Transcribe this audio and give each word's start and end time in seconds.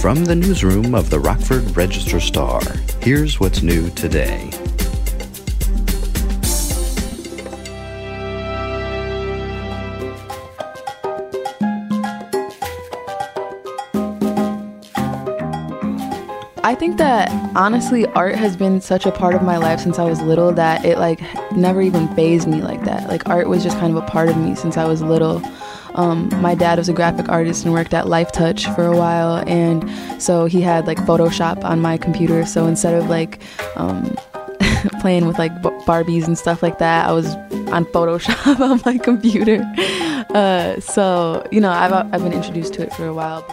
From 0.00 0.24
the 0.24 0.36
newsroom 0.36 0.94
of 0.94 1.10
the 1.10 1.18
Rockford 1.18 1.76
Register 1.76 2.20
Star, 2.20 2.60
here's 3.00 3.40
what's 3.40 3.62
new 3.62 3.90
today. 3.90 4.48
I 16.62 16.76
think 16.78 16.96
that 16.98 17.28
honestly, 17.56 18.06
art 18.06 18.36
has 18.36 18.56
been 18.56 18.80
such 18.80 19.04
a 19.04 19.10
part 19.10 19.34
of 19.34 19.42
my 19.42 19.56
life 19.56 19.80
since 19.80 19.98
I 19.98 20.04
was 20.04 20.20
little 20.22 20.52
that 20.52 20.84
it 20.84 20.98
like 20.98 21.20
never 21.50 21.82
even 21.82 22.06
phased 22.14 22.46
me 22.46 22.62
like 22.62 22.84
that. 22.84 23.08
Like 23.08 23.28
art 23.28 23.48
was 23.48 23.64
just 23.64 23.76
kind 23.78 23.96
of 23.96 24.02
a 24.04 24.06
part 24.06 24.28
of 24.28 24.36
me 24.36 24.54
since 24.54 24.76
I 24.76 24.84
was 24.84 25.02
little. 25.02 25.42
Um, 25.98 26.28
my 26.40 26.54
dad 26.54 26.78
was 26.78 26.88
a 26.88 26.92
graphic 26.92 27.28
artist 27.28 27.64
and 27.64 27.74
worked 27.74 27.92
at 27.92 28.04
Lifetouch 28.04 28.72
for 28.76 28.86
a 28.86 28.96
while, 28.96 29.42
and 29.48 30.22
so 30.22 30.46
he 30.46 30.60
had 30.60 30.86
like 30.86 30.96
Photoshop 30.98 31.64
on 31.64 31.80
my 31.80 31.98
computer. 31.98 32.46
So 32.46 32.66
instead 32.66 32.94
of 32.94 33.10
like 33.10 33.40
um, 33.74 34.16
playing 35.00 35.26
with 35.26 35.40
like 35.40 35.52
Barbies 35.60 36.24
and 36.24 36.38
stuff 36.38 36.62
like 36.62 36.78
that, 36.78 37.08
I 37.08 37.12
was 37.12 37.34
on 37.72 37.84
Photoshop 37.86 38.60
on 38.70 38.80
my 38.86 38.96
computer. 38.96 39.60
Uh, 40.32 40.78
so 40.78 41.44
you 41.50 41.60
know, 41.60 41.72
I've 41.72 41.92
I've 41.92 42.22
been 42.22 42.32
introduced 42.32 42.74
to 42.74 42.82
it 42.82 42.94
for 42.94 43.06
a 43.08 43.12
while. 43.12 43.44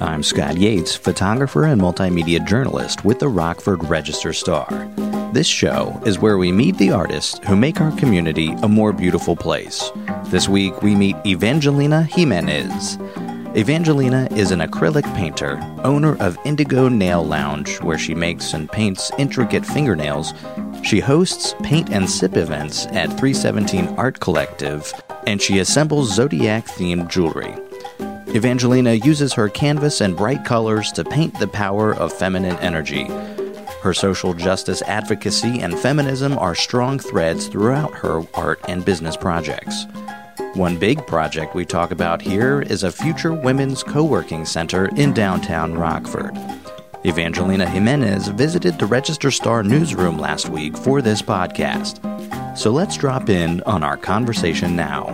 I'm 0.00 0.24
Scott 0.24 0.56
Yates, 0.56 0.96
photographer 0.96 1.64
and 1.66 1.80
multimedia 1.80 2.44
journalist 2.44 3.04
with 3.04 3.20
the 3.20 3.28
Rockford 3.28 3.84
Register 3.84 4.32
Star. 4.32 4.66
This 5.36 5.46
show 5.46 6.00
is 6.06 6.18
where 6.18 6.38
we 6.38 6.50
meet 6.50 6.78
the 6.78 6.92
artists 6.92 7.46
who 7.46 7.56
make 7.56 7.78
our 7.78 7.94
community 7.98 8.54
a 8.62 8.68
more 8.68 8.90
beautiful 8.90 9.36
place. 9.36 9.92
This 10.28 10.48
week 10.48 10.80
we 10.80 10.94
meet 10.94 11.14
Evangelina 11.26 12.04
Jimenez. 12.04 12.96
Evangelina 13.54 14.28
is 14.30 14.50
an 14.50 14.60
acrylic 14.60 15.04
painter, 15.14 15.60
owner 15.84 16.16
of 16.22 16.38
Indigo 16.46 16.88
Nail 16.88 17.22
Lounge, 17.22 17.82
where 17.82 17.98
she 17.98 18.14
makes 18.14 18.54
and 18.54 18.72
paints 18.72 19.12
intricate 19.18 19.66
fingernails. 19.66 20.32
She 20.82 21.00
hosts 21.00 21.54
paint 21.62 21.90
and 21.90 22.08
sip 22.08 22.38
events 22.38 22.86
at 22.86 23.08
317 23.08 23.88
Art 23.98 24.18
Collective, 24.20 24.90
and 25.26 25.42
she 25.42 25.58
assembles 25.58 26.14
zodiac 26.14 26.66
themed 26.66 27.10
jewelry. 27.10 27.54
Evangelina 28.34 28.94
uses 28.94 29.34
her 29.34 29.50
canvas 29.50 30.00
and 30.00 30.16
bright 30.16 30.46
colors 30.46 30.90
to 30.92 31.04
paint 31.04 31.38
the 31.38 31.48
power 31.48 31.94
of 31.94 32.10
feminine 32.10 32.56
energy. 32.60 33.06
Her 33.86 33.94
social 33.94 34.34
justice 34.34 34.82
advocacy 34.82 35.60
and 35.60 35.78
feminism 35.78 36.36
are 36.40 36.56
strong 36.56 36.98
threads 36.98 37.46
throughout 37.46 37.94
her 37.94 38.26
art 38.34 38.58
and 38.66 38.84
business 38.84 39.16
projects. 39.16 39.86
One 40.54 40.76
big 40.76 41.06
project 41.06 41.54
we 41.54 41.64
talk 41.64 41.92
about 41.92 42.20
here 42.20 42.62
is 42.62 42.82
a 42.82 42.90
future 42.90 43.32
women's 43.32 43.84
co 43.84 44.02
working 44.02 44.44
center 44.44 44.86
in 44.96 45.14
downtown 45.14 45.74
Rockford. 45.74 46.36
Evangelina 47.04 47.64
Jimenez 47.70 48.26
visited 48.26 48.76
the 48.76 48.86
Register 48.86 49.30
Star 49.30 49.62
newsroom 49.62 50.18
last 50.18 50.48
week 50.48 50.76
for 50.76 51.00
this 51.00 51.22
podcast. 51.22 52.58
So 52.58 52.72
let's 52.72 52.96
drop 52.96 53.28
in 53.30 53.62
on 53.66 53.84
our 53.84 53.96
conversation 53.96 54.74
now. 54.74 55.10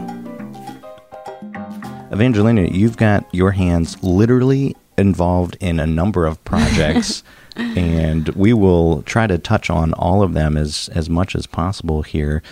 Evangelina, 2.11 2.63
you've 2.63 2.97
got 2.97 3.27
your 3.35 3.51
hands 3.51 4.03
literally 4.03 4.75
involved 4.97 5.59
in 5.61 5.79
a 5.79 5.87
number 5.87 6.25
of 6.25 6.43
projects, 6.45 7.23
and 7.57 8.29
we 8.31 8.53
will 8.53 9.03
try 9.03 9.27
to 9.27 9.39
touch 9.39 9.71
on 9.71 9.93
all 9.95 10.23
of 10.23 10.35
them 10.35 10.57
as, 10.57 10.89
as 10.95 11.09
much 11.09 11.35
as 11.35 11.47
possible 11.47 12.03
here. 12.03 12.43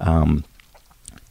Um, 0.00 0.44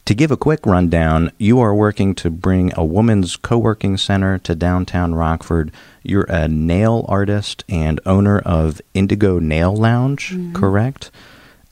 to 0.06 0.14
give 0.14 0.30
a 0.32 0.36
quick 0.36 0.66
rundown, 0.66 1.30
you 1.38 1.60
are 1.60 1.74
working 1.74 2.16
to 2.16 2.30
bring 2.30 2.72
a 2.76 2.84
woman's 2.84 3.36
co 3.36 3.58
working 3.58 3.96
center 3.96 4.38
to 4.38 4.56
downtown 4.56 5.14
Rockford. 5.14 5.72
You're 6.02 6.26
a 6.28 6.48
nail 6.48 7.04
artist 7.08 7.64
and 7.68 8.00
owner 8.04 8.40
of 8.40 8.80
Indigo 8.92 9.38
Nail 9.38 9.76
Lounge, 9.76 10.30
mm-hmm. 10.30 10.52
correct? 10.52 11.10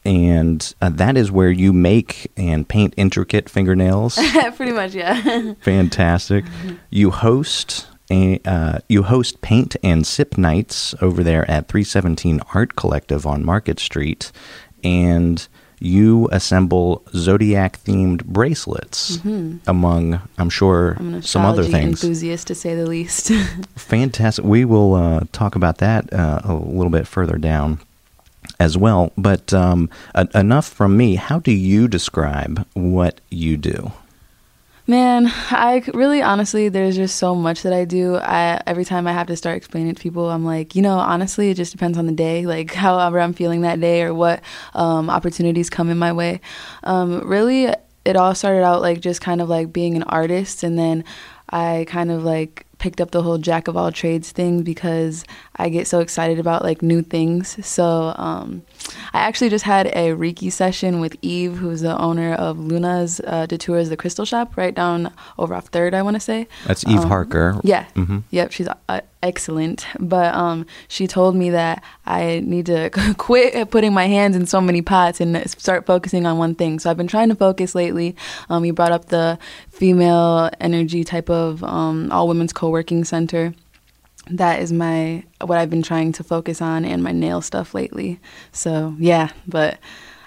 and 0.05 0.75
uh, 0.81 0.89
that 0.89 1.19
is 1.19 1.31
where 1.31 1.51
you 1.51 1.73
make 1.73 2.31
and 2.37 2.67
paint 2.67 2.95
intricate 2.97 3.51
fingernails. 3.51 4.19
Pretty 4.57 4.73
much, 4.73 4.95
yeah. 4.95 5.55
Fantastic. 5.61 6.47
You 6.89 7.11
host 7.11 7.89
a, 8.11 8.41
uh, 8.45 8.79
you 8.89 9.03
host 9.05 9.41
paint 9.41 9.77
and 9.83 10.07
sip 10.07 10.39
nights 10.39 10.95
over 11.01 11.23
there 11.23 11.49
at 11.51 11.69
317 11.69 12.41
Art 12.55 12.77
Collective 12.77 13.27
on 13.27 13.45
Market 13.45 13.79
Street, 13.79 14.33
and 14.83 15.47
you 15.81 16.29
assemble 16.33 17.05
zodiac 17.15 17.79
themed 17.85 18.25
bracelets 18.25 19.19
mm-hmm. 19.19 19.59
among 19.71 20.21
i'm 20.37 20.51
sure 20.51 20.97
I'm 20.99 21.23
some 21.23 21.45
other 21.45 21.63
things 21.63 22.03
enthusiast 22.03 22.49
to 22.49 22.57
say 22.57 22.75
the 22.75 22.85
least 22.85 23.31
fantastic 23.77 24.45
we 24.45 24.65
will 24.65 24.95
uh, 24.95 25.21
talk 25.31 25.55
about 25.55 25.79
that 25.79 26.13
uh, 26.13 26.41
a 26.43 26.53
little 26.53 26.91
bit 26.91 27.07
further 27.07 27.37
down 27.37 27.79
as 28.61 28.77
well. 28.77 29.13
But 29.17 29.53
um, 29.53 29.91
a- 30.15 30.29
enough 30.35 30.69
from 30.69 30.97
me. 30.97 31.17
How 31.17 31.39
do 31.39 31.53
you 31.53 31.89
describe 31.89 32.67
what 32.75 33.21
you 33.31 33.57
do? 33.57 33.93
Man, 34.91 35.31
I 35.51 35.83
really 35.93 36.23
honestly, 36.23 36.71
there's 36.71 36.97
just 36.97 37.17
so 37.17 37.35
much 37.35 37.61
that 37.61 37.75
I 37.75 37.85
do. 37.85 38.17
I 38.17 38.63
every 38.67 38.87
time 38.87 39.07
I 39.07 39.13
have 39.13 39.27
to 39.27 39.37
start 39.37 39.59
explaining 39.59 39.91
it 39.91 39.97
to 39.99 40.03
people, 40.03 40.31
I'm 40.31 40.47
like, 40.47 40.75
you 40.75 40.81
know, 40.81 40.99
honestly, 40.99 41.51
it 41.51 41.59
just 41.59 41.73
depends 41.73 41.99
on 41.99 42.07
the 42.07 42.13
day, 42.13 42.47
like 42.47 42.73
however 42.87 43.21
I'm 43.21 43.35
feeling 43.35 43.61
that 43.61 43.83
day 43.83 44.03
or 44.03 44.15
what 44.15 44.41
um, 44.73 45.11
opportunities 45.11 45.69
come 45.69 45.91
in 45.91 45.99
my 45.99 46.15
way. 46.15 46.41
Um, 46.85 47.21
really, 47.29 47.67
it 48.07 48.17
all 48.17 48.35
started 48.35 48.65
out 48.65 48.81
like 48.81 49.03
just 49.03 49.21
kind 49.21 49.43
of 49.43 49.51
like 49.51 49.75
being 49.75 49.95
an 49.95 50.05
artist, 50.05 50.63
and 50.63 50.79
then 50.79 51.05
I 51.51 51.85
kind 51.87 52.11
of 52.11 52.25
like 52.25 52.65
picked 52.79 53.01
up 53.01 53.11
the 53.11 53.23
whole 53.23 53.39
jack 53.39 53.69
of 53.69 53.77
all 53.77 53.93
trades 53.93 54.31
thing 54.33 54.63
because 54.63 55.25
I 55.57 55.69
get 55.69 55.87
so 55.87 56.01
excited 56.01 56.39
about 56.39 56.63
like 56.63 56.83
new 56.83 57.03
things. 57.03 57.65
So 57.67 58.15
um, 58.17 58.63
I 59.13 59.21
actually 59.21 59.51
just 59.51 59.65
had 59.65 59.89
a 59.89 60.11
Reiki 60.15 60.51
session 60.51 61.01
with 61.01 61.17
Eve, 61.23 61.57
who's 61.57 61.81
the 61.81 61.99
owner 61.99 62.35
of 62.35 62.59
Luna's 62.59 63.21
uh, 63.27 63.47
Detours, 63.47 63.89
the 63.89 63.97
crystal 63.97 64.25
shop, 64.25 64.57
right 64.57 64.75
down 64.75 65.13
over 65.39 65.55
off 65.55 65.69
Third. 65.69 65.95
I 65.95 66.03
want 66.03 66.15
to 66.15 66.21
say 66.21 66.49
that's 66.67 66.87
Eve 66.87 67.01
um, 67.01 67.09
Harker. 67.09 67.61
Yeah, 67.63 67.87
mm-hmm. 67.95 68.21
yep, 68.31 68.53
she's 68.53 68.69
uh, 68.89 69.01
excellent. 69.23 69.87
But 69.99 70.35
um, 70.35 70.67
she 70.89 71.07
told 71.07 71.37
me 71.37 71.51
that 71.51 71.83
I 72.07 72.41
need 72.45 72.67
to 72.67 72.91
quit 73.19 73.71
putting 73.71 73.93
my 73.93 74.07
hands 74.07 74.37
in 74.37 74.47
so 74.47 74.61
many 74.61 74.83
pots 74.83 75.21
and 75.21 75.49
start 75.51 75.87
focusing 75.87 76.27
on 76.27 76.39
one 76.39 76.55
thing. 76.55 76.79
So 76.79 76.91
I've 76.91 76.97
been 76.97 77.09
trying 77.09 77.29
to 77.29 77.35
focus 77.35 77.75
lately. 77.75 78.17
Um, 78.49 78.65
you 78.65 78.73
brought 78.73 78.93
up 78.93 79.07
the 79.07 79.39
female 79.79 80.51
energy 80.61 81.05
type 81.05 81.31
of 81.31 81.63
um, 81.63 82.11
all 82.11 82.27
women's 82.27 82.53
co-working 82.53 83.05
center 83.05 83.55
that 84.31 84.61
is 84.61 84.73
my 84.73 85.23
what 85.41 85.57
I've 85.57 85.71
been 85.71 85.83
trying 85.83 86.13
to 86.13 86.25
focus 86.25 86.61
on 86.61 86.85
and 86.85 87.03
my 87.03 87.13
nail 87.13 87.41
stuff 87.41 87.75
lately. 87.75 88.21
So 88.53 88.95
yeah, 88.99 89.31
but 89.47 89.79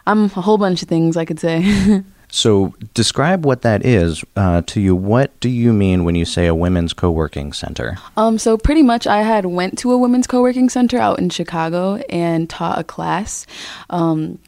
I'm 0.08 0.26
a 0.26 0.28
whole 0.30 0.58
bunch 0.58 0.82
of 0.82 0.88
things 0.88 1.18
I 1.18 1.26
could 1.26 1.40
say. 1.40 2.04
so 2.30 2.74
describe 2.94 3.46
what 3.46 3.62
that 3.62 3.86
is 3.86 4.24
uh, 4.36 4.62
to 4.68 4.82
you. 4.82 4.96
What 4.96 5.38
do 5.40 5.50
you 5.50 5.74
mean 5.74 6.04
when 6.04 6.16
you 6.16 6.26
say 6.26 6.48
a 6.48 6.56
women's 6.56 6.94
co-working 6.94 7.54
center? 7.54 7.98
Um, 8.18 8.38
so 8.38 8.58
pretty 8.58 8.82
much, 8.82 9.06
I 9.06 9.22
had 9.22 9.46
went 9.46 9.78
to 9.80 9.92
a 9.92 9.98
women's 9.98 10.28
co-working 10.28 10.70
center 10.70 10.98
out 10.98 11.20
in 11.20 11.30
Chicago 11.30 11.98
and 12.10 12.50
taught 12.50 12.80
a 12.80 12.84
class. 12.84 13.46
Um, 13.90 14.40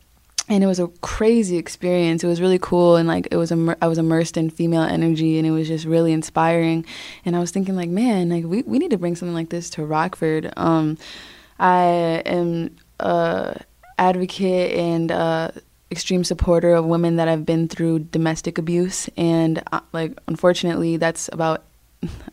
and 0.49 0.63
it 0.63 0.67
was 0.67 0.79
a 0.79 0.87
crazy 1.01 1.57
experience. 1.57 2.23
It 2.23 2.27
was 2.27 2.41
really 2.41 2.59
cool, 2.59 2.95
and 2.95 3.07
like 3.07 3.27
it 3.31 3.37
was, 3.37 3.51
immer- 3.51 3.77
I 3.81 3.87
was 3.87 3.97
immersed 3.97 4.37
in 4.37 4.49
female 4.49 4.83
energy, 4.83 5.37
and 5.37 5.47
it 5.47 5.51
was 5.51 5.67
just 5.67 5.85
really 5.85 6.11
inspiring. 6.11 6.85
And 7.25 7.35
I 7.35 7.39
was 7.39 7.51
thinking, 7.51 7.75
like, 7.75 7.89
man, 7.89 8.29
like 8.29 8.45
we, 8.45 8.61
we 8.63 8.79
need 8.79 8.91
to 8.91 8.97
bring 8.97 9.15
something 9.15 9.35
like 9.35 9.49
this 9.49 9.69
to 9.71 9.85
Rockford. 9.85 10.51
Um, 10.57 10.97
I 11.59 12.21
am 12.25 12.75
a 12.99 13.61
advocate 13.97 14.73
and 14.77 15.11
a 15.11 15.53
extreme 15.91 16.23
supporter 16.23 16.73
of 16.73 16.85
women 16.85 17.17
that 17.17 17.27
have 17.27 17.45
been 17.45 17.67
through 17.67 17.99
domestic 17.99 18.57
abuse, 18.57 19.09
and 19.15 19.63
uh, 19.71 19.79
like 19.93 20.17
unfortunately, 20.27 20.97
that's 20.97 21.29
about 21.31 21.63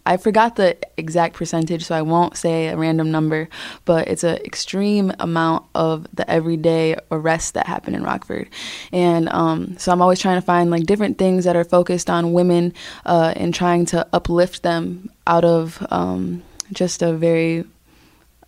I 0.06 0.17
forgot 0.17 0.56
the 0.56 0.76
exact 0.96 1.37
percentage, 1.37 1.84
so 1.84 1.94
I 1.94 2.02
won't 2.02 2.37
say 2.37 2.69
a 2.69 2.76
random 2.76 3.11
number, 3.11 3.49
but 3.84 4.08
it's 4.08 4.25
an 4.25 4.37
extreme 4.38 5.12
amount 5.19 5.67
of 5.75 6.06
the 6.14 6.28
everyday 6.28 6.96
arrests 7.11 7.52
that 7.52 7.67
happen 7.67 7.94
in 7.94 8.02
Rockford. 8.02 8.49
And 8.93 9.28
um, 9.28 9.76
so 9.78 9.93
I'm 9.93 10.02
always 10.02 10.19
trying 10.19 10.40
to 10.40 10.46
find 10.46 10.70
like 10.70 10.84
different 10.84 11.19
things 11.19 11.44
that 11.44 11.56
are 11.56 11.64
focused 11.64 12.11
on 12.11 12.32
women 12.32 12.75
uh, 13.06 13.34
and 13.37 13.55
trying 13.55 13.87
to 13.87 14.06
uplift 14.12 14.62
them 14.62 15.11
out 15.26 15.44
of 15.44 15.87
um, 15.90 16.43
just 16.73 17.02
a 17.02 17.12
very 17.12 17.64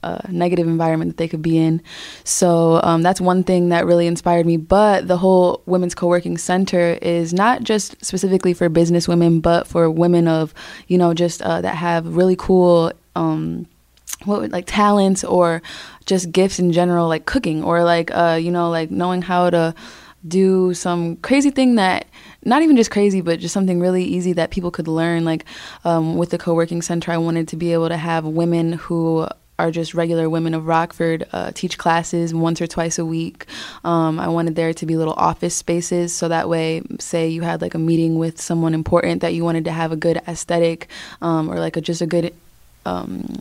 uh, 0.02 0.20
negative 0.28 0.66
environment 0.66 1.10
that 1.10 1.16
they 1.16 1.28
could 1.28 1.42
be 1.42 1.58
in. 1.58 1.82
So 2.24 2.80
um, 2.82 3.02
that's 3.02 3.20
one 3.20 3.44
thing 3.44 3.68
that 3.70 3.86
really 3.86 4.06
inspired 4.06 4.46
me. 4.46 4.56
But 4.56 5.08
the 5.08 5.16
whole 5.16 5.62
Women's 5.66 5.94
Co-working 5.94 6.38
Center 6.38 6.98
is 7.02 7.32
not 7.32 7.62
just 7.62 8.02
specifically 8.04 8.54
for 8.54 8.68
business 8.68 9.08
women, 9.08 9.40
but 9.40 9.66
for 9.66 9.90
women 9.90 10.28
of, 10.28 10.54
you 10.88 10.98
know, 10.98 11.14
just 11.14 11.42
uh, 11.42 11.60
that 11.60 11.76
have 11.76 12.16
really 12.16 12.36
cool. 12.36 12.92
Um, 13.14 13.66
what 14.24 14.40
would, 14.40 14.52
like 14.52 14.66
talents 14.66 15.24
or 15.24 15.62
just 16.06 16.30
gifts 16.30 16.58
in 16.58 16.72
general 16.72 17.08
like 17.08 17.26
cooking 17.26 17.64
or 17.64 17.82
like 17.82 18.10
uh 18.12 18.38
you 18.40 18.52
know 18.52 18.70
like 18.70 18.88
knowing 18.88 19.20
how 19.20 19.50
to 19.50 19.74
do 20.26 20.72
some 20.74 21.16
crazy 21.16 21.50
thing 21.50 21.74
that 21.74 22.06
not 22.44 22.62
even 22.62 22.76
just 22.76 22.90
crazy 22.90 23.20
but 23.20 23.40
just 23.40 23.52
something 23.52 23.80
really 23.80 24.04
easy 24.04 24.32
that 24.32 24.50
people 24.50 24.70
could 24.70 24.86
learn 24.86 25.24
like 25.24 25.44
um, 25.84 26.16
with 26.16 26.30
the 26.30 26.38
co-working 26.38 26.82
center 26.82 27.10
i 27.10 27.16
wanted 27.16 27.48
to 27.48 27.56
be 27.56 27.72
able 27.72 27.88
to 27.88 27.96
have 27.96 28.24
women 28.24 28.74
who 28.74 29.26
are 29.58 29.70
just 29.70 29.94
regular 29.94 30.28
women 30.28 30.54
of 30.54 30.66
Rockford 30.66 31.26
uh, 31.32 31.52
teach 31.54 31.78
classes 31.78 32.34
once 32.34 32.60
or 32.60 32.66
twice 32.66 32.98
a 32.98 33.04
week. 33.04 33.46
Um, 33.84 34.18
I 34.18 34.28
wanted 34.28 34.56
there 34.56 34.72
to 34.72 34.86
be 34.86 34.96
little 34.96 35.14
office 35.14 35.54
spaces 35.54 36.12
so 36.12 36.28
that 36.28 36.48
way, 36.48 36.82
say 36.98 37.28
you 37.28 37.42
had 37.42 37.60
like 37.60 37.74
a 37.74 37.78
meeting 37.78 38.18
with 38.18 38.40
someone 38.40 38.74
important 38.74 39.20
that 39.20 39.34
you 39.34 39.44
wanted 39.44 39.64
to 39.66 39.72
have 39.72 39.92
a 39.92 39.96
good 39.96 40.20
aesthetic 40.26 40.88
um, 41.20 41.50
or 41.50 41.58
like 41.58 41.76
a, 41.76 41.80
just 41.80 42.00
a 42.00 42.06
good. 42.06 42.34
Um, 42.84 43.40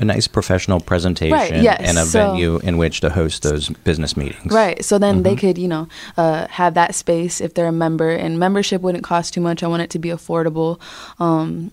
a 0.00 0.04
nice 0.04 0.26
professional 0.26 0.80
presentation 0.80 1.36
right, 1.36 1.62
yes. 1.62 1.82
and 1.84 1.98
a 1.98 2.06
so, 2.06 2.30
venue 2.30 2.56
in 2.60 2.78
which 2.78 3.00
to 3.00 3.10
host 3.10 3.42
those 3.42 3.68
business 3.68 4.16
meetings. 4.16 4.50
Right. 4.50 4.82
So 4.82 4.98
then 4.98 5.16
mm-hmm. 5.16 5.22
they 5.24 5.36
could, 5.36 5.58
you 5.58 5.68
know, 5.68 5.88
uh, 6.16 6.48
have 6.48 6.72
that 6.74 6.94
space 6.94 7.40
if 7.42 7.52
they're 7.52 7.66
a 7.66 7.72
member, 7.72 8.08
and 8.08 8.38
membership 8.38 8.80
wouldn't 8.80 9.04
cost 9.04 9.34
too 9.34 9.42
much. 9.42 9.62
I 9.62 9.66
want 9.66 9.82
it 9.82 9.90
to 9.90 9.98
be 9.98 10.08
affordable. 10.08 10.80
Um, 11.18 11.70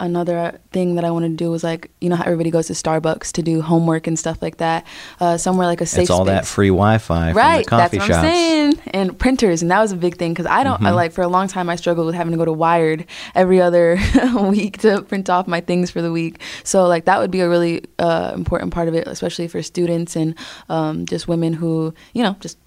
another 0.00 0.58
thing 0.72 0.94
that 0.94 1.04
I 1.04 1.10
want 1.10 1.24
to 1.24 1.28
do 1.28 1.50
was 1.50 1.62
like 1.62 1.90
you 2.00 2.08
know 2.08 2.16
how 2.16 2.24
everybody 2.24 2.50
goes 2.50 2.68
to 2.68 2.72
Starbucks 2.72 3.32
to 3.32 3.42
do 3.42 3.60
homework 3.60 4.06
and 4.06 4.18
stuff 4.18 4.40
like 4.40 4.56
that. 4.58 4.86
Uh, 5.20 5.36
somewhere 5.36 5.66
like 5.66 5.80
a 5.80 5.86
safe. 5.86 6.02
It's 6.02 6.10
all 6.10 6.24
space. 6.24 6.34
that 6.34 6.46
free 6.46 6.68
Wi-Fi 6.68 7.32
right, 7.32 7.54
from 7.54 7.62
the 7.62 7.82
coffee 7.82 7.98
that's 7.98 8.08
what 8.08 8.14
shops. 8.14 8.24
I'm 8.24 8.32
saying. 8.32 8.74
And 8.86 9.18
printers, 9.18 9.62
and 9.62 9.70
that 9.70 9.80
was 9.80 9.92
a 9.92 9.96
big 9.96 10.16
thing 10.16 10.32
because 10.32 10.46
I 10.46 10.64
don't 10.64 10.78
Mm-hmm. 10.78 10.86
I, 10.86 10.90
like 10.92 11.12
for 11.12 11.22
a 11.22 11.28
long 11.28 11.48
time 11.48 11.68
I 11.68 11.74
struggled 11.76 12.06
with 12.06 12.14
having 12.14 12.30
to 12.30 12.36
go 12.36 12.44
to 12.44 12.52
Wired 12.52 13.04
every 13.34 13.60
other 13.60 13.98
week 14.40 14.78
to 14.78 15.02
print 15.02 15.28
off 15.28 15.48
my 15.48 15.60
things 15.60 15.90
for 15.90 16.00
the 16.00 16.12
week. 16.12 16.40
So 16.62 16.86
like 16.86 17.04
that 17.06 17.18
would 17.18 17.32
be 17.32 17.40
a 17.40 17.48
really 17.48 17.84
uh, 17.98 18.32
important 18.34 18.72
part 18.72 18.86
of 18.86 18.94
it, 18.94 19.08
especially 19.08 19.48
for 19.48 19.60
students 19.62 20.14
and 20.14 20.36
um, 20.68 21.04
just 21.04 21.26
women 21.26 21.52
who 21.52 21.92
you 22.12 22.22
know 22.22 22.36
just 22.38 22.58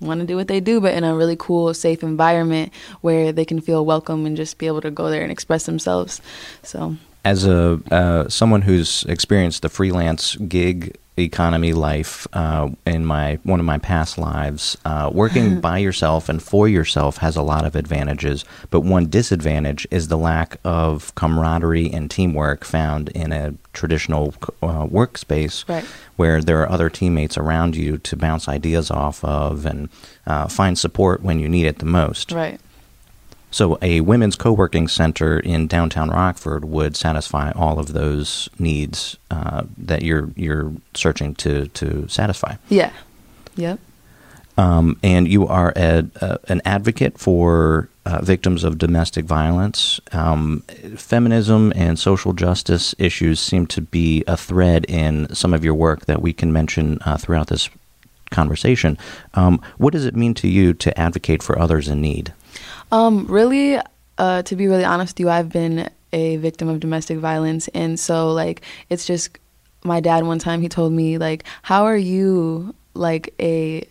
want 0.00 0.20
to 0.20 0.26
do 0.26 0.36
what 0.36 0.48
they 0.48 0.60
do, 0.60 0.80
but 0.80 0.94
in 0.94 1.04
a 1.04 1.14
really 1.14 1.36
cool, 1.36 1.72
safe 1.74 2.02
environment 2.02 2.72
where 3.00 3.32
they 3.32 3.44
can 3.44 3.60
feel 3.60 3.84
welcome 3.84 4.26
and 4.26 4.36
just 4.36 4.58
be 4.58 4.66
able 4.66 4.80
to 4.80 4.90
go 4.90 5.10
there 5.10 5.22
and 5.22 5.32
express 5.32 5.66
themselves. 5.66 6.20
So, 6.62 6.96
as 7.24 7.46
a 7.46 7.80
uh, 7.90 8.28
someone 8.28 8.62
who's 8.62 9.04
experienced 9.04 9.62
the 9.62 9.68
freelance 9.68 10.36
gig 10.36 10.96
economy 11.18 11.72
life 11.72 12.26
uh, 12.32 12.68
in 12.86 13.04
my 13.04 13.38
one 13.42 13.60
of 13.60 13.66
my 13.66 13.78
past 13.78 14.16
lives, 14.18 14.76
uh, 14.84 15.10
working 15.12 15.60
by 15.60 15.78
yourself 15.78 16.28
and 16.28 16.42
for 16.42 16.68
yourself 16.68 17.18
has 17.18 17.36
a 17.36 17.42
lot 17.42 17.64
of 17.64 17.76
advantages. 17.76 18.44
But 18.70 18.80
one 18.80 19.06
disadvantage 19.06 19.86
is 19.90 20.08
the 20.08 20.16
lack 20.18 20.58
of 20.64 21.14
camaraderie 21.14 21.92
and 21.92 22.10
teamwork 22.10 22.64
found 22.64 23.08
in 23.10 23.32
a 23.32 23.54
traditional 23.72 24.34
uh, 24.62 24.86
workspace, 24.86 25.68
Right. 25.68 25.84
where 26.16 26.40
there 26.40 26.60
are 26.62 26.70
other 26.70 26.88
teammates 26.90 27.36
around 27.36 27.76
you 27.76 27.98
to 27.98 28.16
bounce 28.16 28.48
ideas 28.48 28.90
off 28.90 29.22
of 29.24 29.66
and 29.66 29.88
uh, 30.26 30.48
find 30.48 30.78
support 30.78 31.22
when 31.22 31.38
you 31.38 31.48
need 31.48 31.66
it 31.66 31.78
the 31.80 31.86
most. 31.86 32.32
right. 32.32 32.60
So, 33.50 33.78
a 33.82 34.00
women's 34.00 34.36
co 34.36 34.52
working 34.52 34.88
center 34.88 35.40
in 35.40 35.66
downtown 35.66 36.10
Rockford 36.10 36.64
would 36.64 36.96
satisfy 36.96 37.50
all 37.52 37.78
of 37.78 37.92
those 37.92 38.48
needs 38.58 39.16
uh, 39.30 39.64
that 39.78 40.02
you're 40.02 40.30
you're 40.36 40.72
searching 40.94 41.34
to 41.36 41.68
to 41.68 42.08
satisfy. 42.08 42.56
Yeah. 42.68 42.92
Yep. 43.56 43.80
Um, 44.56 44.98
and 45.02 45.26
you 45.26 45.46
are 45.46 45.72
a, 45.74 46.06
a, 46.16 46.38
an 46.48 46.60
advocate 46.64 47.18
for 47.18 47.88
uh, 48.04 48.20
victims 48.22 48.62
of 48.62 48.78
domestic 48.78 49.24
violence. 49.24 50.00
Um, 50.12 50.60
feminism 50.96 51.72
and 51.74 51.98
social 51.98 52.32
justice 52.32 52.94
issues 52.98 53.40
seem 53.40 53.66
to 53.68 53.80
be 53.80 54.22
a 54.26 54.36
thread 54.36 54.84
in 54.86 55.34
some 55.34 55.54
of 55.54 55.64
your 55.64 55.74
work 55.74 56.06
that 56.06 56.20
we 56.20 56.32
can 56.32 56.52
mention 56.52 56.98
uh, 57.06 57.16
throughout 57.16 57.46
this 57.46 57.70
conversation. 58.30 58.98
Um, 59.34 59.62
what 59.78 59.92
does 59.92 60.04
it 60.04 60.14
mean 60.14 60.34
to 60.34 60.48
you 60.48 60.72
to 60.74 60.98
advocate 60.98 61.42
for 61.42 61.58
others 61.58 61.88
in 61.88 62.00
need? 62.00 62.32
Um, 62.92 63.26
really, 63.26 63.78
uh, 64.18 64.42
to 64.42 64.56
be 64.56 64.66
really 64.66 64.84
honest 64.84 65.14
with 65.14 65.20
you, 65.20 65.30
I've 65.30 65.48
been 65.48 65.90
a 66.12 66.36
victim 66.36 66.68
of 66.68 66.80
domestic 66.80 67.18
violence, 67.18 67.68
and 67.68 67.98
so 67.98 68.32
like 68.32 68.62
it's 68.88 69.06
just 69.06 69.38
my 69.84 70.00
dad. 70.00 70.24
One 70.24 70.38
time 70.38 70.60
he 70.60 70.68
told 70.68 70.92
me 70.92 71.18
like, 71.18 71.44
"How 71.62 71.84
are 71.84 71.96
you 71.96 72.74
like 72.94 73.32
a 73.40 73.86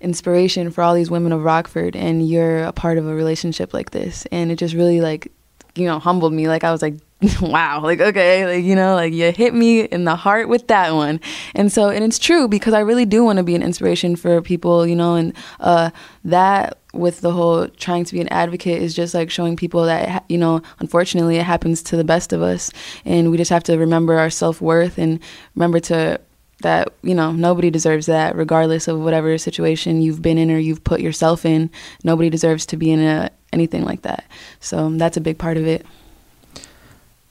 inspiration 0.00 0.70
for 0.70 0.82
all 0.82 0.94
these 0.94 1.10
women 1.10 1.32
of 1.32 1.42
Rockford, 1.42 1.96
and 1.96 2.28
you're 2.28 2.64
a 2.64 2.72
part 2.72 2.98
of 2.98 3.06
a 3.06 3.14
relationship 3.14 3.74
like 3.74 3.90
this?" 3.90 4.26
And 4.32 4.52
it 4.52 4.56
just 4.56 4.74
really 4.74 5.00
like 5.00 5.32
you 5.74 5.86
know 5.86 5.98
humbled 5.98 6.32
me. 6.32 6.48
Like 6.48 6.64
I 6.64 6.72
was 6.72 6.82
like. 6.82 6.94
Wow, 7.40 7.80
like 7.82 7.98
okay, 7.98 8.44
like 8.44 8.64
you 8.64 8.74
know, 8.74 8.94
like 8.94 9.14
you 9.14 9.32
hit 9.32 9.54
me 9.54 9.80
in 9.80 10.04
the 10.04 10.14
heart 10.14 10.50
with 10.50 10.68
that 10.68 10.92
one, 10.92 11.18
and 11.54 11.72
so 11.72 11.88
and 11.88 12.04
it's 12.04 12.18
true 12.18 12.46
because 12.46 12.74
I 12.74 12.80
really 12.80 13.06
do 13.06 13.24
want 13.24 13.38
to 13.38 13.42
be 13.42 13.54
an 13.54 13.62
inspiration 13.62 14.16
for 14.16 14.42
people, 14.42 14.86
you 14.86 14.94
know, 14.94 15.14
and 15.14 15.32
uh, 15.58 15.90
that 16.24 16.76
with 16.98 17.20
the 17.20 17.32
whole 17.32 17.68
trying 17.68 18.04
to 18.04 18.12
be 18.12 18.20
an 18.20 18.28
advocate 18.28 18.80
is 18.80 18.94
just 18.94 19.14
like 19.14 19.30
showing 19.30 19.56
people 19.56 19.84
that 19.84 20.24
you 20.28 20.38
know 20.38 20.60
unfortunately 20.78 21.36
it 21.36 21.44
happens 21.44 21.82
to 21.82 21.96
the 21.96 22.04
best 22.04 22.32
of 22.32 22.42
us 22.42 22.70
and 23.04 23.30
we 23.30 23.36
just 23.36 23.50
have 23.50 23.64
to 23.64 23.76
remember 23.76 24.18
our 24.18 24.30
self-worth 24.30 24.98
and 24.98 25.20
remember 25.54 25.80
to 25.80 26.20
that 26.62 26.92
you 27.02 27.14
know 27.14 27.32
nobody 27.32 27.70
deserves 27.70 28.06
that 28.06 28.34
regardless 28.34 28.88
of 28.88 28.98
whatever 29.00 29.36
situation 29.38 30.00
you've 30.00 30.22
been 30.22 30.38
in 30.38 30.50
or 30.50 30.58
you've 30.58 30.84
put 30.84 31.00
yourself 31.00 31.44
in 31.44 31.70
nobody 32.02 32.30
deserves 32.30 32.64
to 32.64 32.76
be 32.76 32.90
in 32.90 33.00
a, 33.00 33.30
anything 33.52 33.84
like 33.84 34.02
that 34.02 34.24
so 34.60 34.90
that's 34.90 35.16
a 35.16 35.20
big 35.20 35.38
part 35.38 35.56
of 35.56 35.66
it 35.66 35.84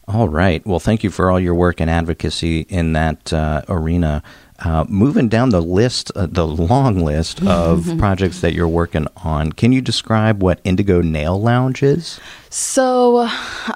All 0.08 0.30
right. 0.30 0.64
Well, 0.68 0.80
thank 0.80 1.04
you 1.04 1.10
for 1.10 1.32
all 1.32 1.40
your 1.40 1.56
work 1.56 1.82
and 1.82 1.90
advocacy 1.90 2.62
in 2.70 2.94
that 2.94 3.34
uh, 3.34 3.64
arena. 3.68 4.22
Uh, 4.60 4.86
moving 4.88 5.28
down 5.28 5.50
the 5.50 5.62
list, 5.62 6.12
uh, 6.16 6.26
the 6.28 6.48
long 6.48 7.00
list 7.00 7.44
of 7.46 7.90
projects 7.98 8.40
that 8.40 8.54
you're 8.54 8.68
working 8.70 9.06
on, 9.18 9.52
can 9.52 9.74
you 9.74 9.82
describe 9.82 10.42
what 10.42 10.62
Indigo 10.64 11.02
Nail 11.02 11.40
Lounge 11.42 11.84
is? 11.84 12.22
So, 12.50 13.28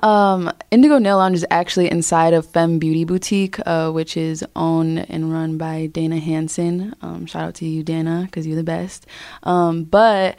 um, 0.04 0.50
Indigo 0.72 0.98
Nail 0.98 1.18
Lounge 1.18 1.36
is 1.36 1.46
actually 1.52 1.92
inside 1.92 2.34
of 2.34 2.46
Femme 2.46 2.80
Beauty 2.80 3.04
Boutique, 3.04 3.60
uh, 3.66 3.92
which 3.92 4.16
is 4.16 4.46
owned 4.56 5.06
and 5.10 5.34
run 5.34 5.58
by 5.58 5.88
Dana 5.88 6.18
Hansen. 6.18 6.96
Um, 7.02 7.26
shout 7.26 7.44
out 7.44 7.56
to 7.56 7.66
you, 7.66 7.84
Dana, 7.84 8.24
because 8.26 8.48
you're 8.48 8.56
the 8.56 8.64
best. 8.64 9.06
Um, 9.44 9.84
but 9.84 10.38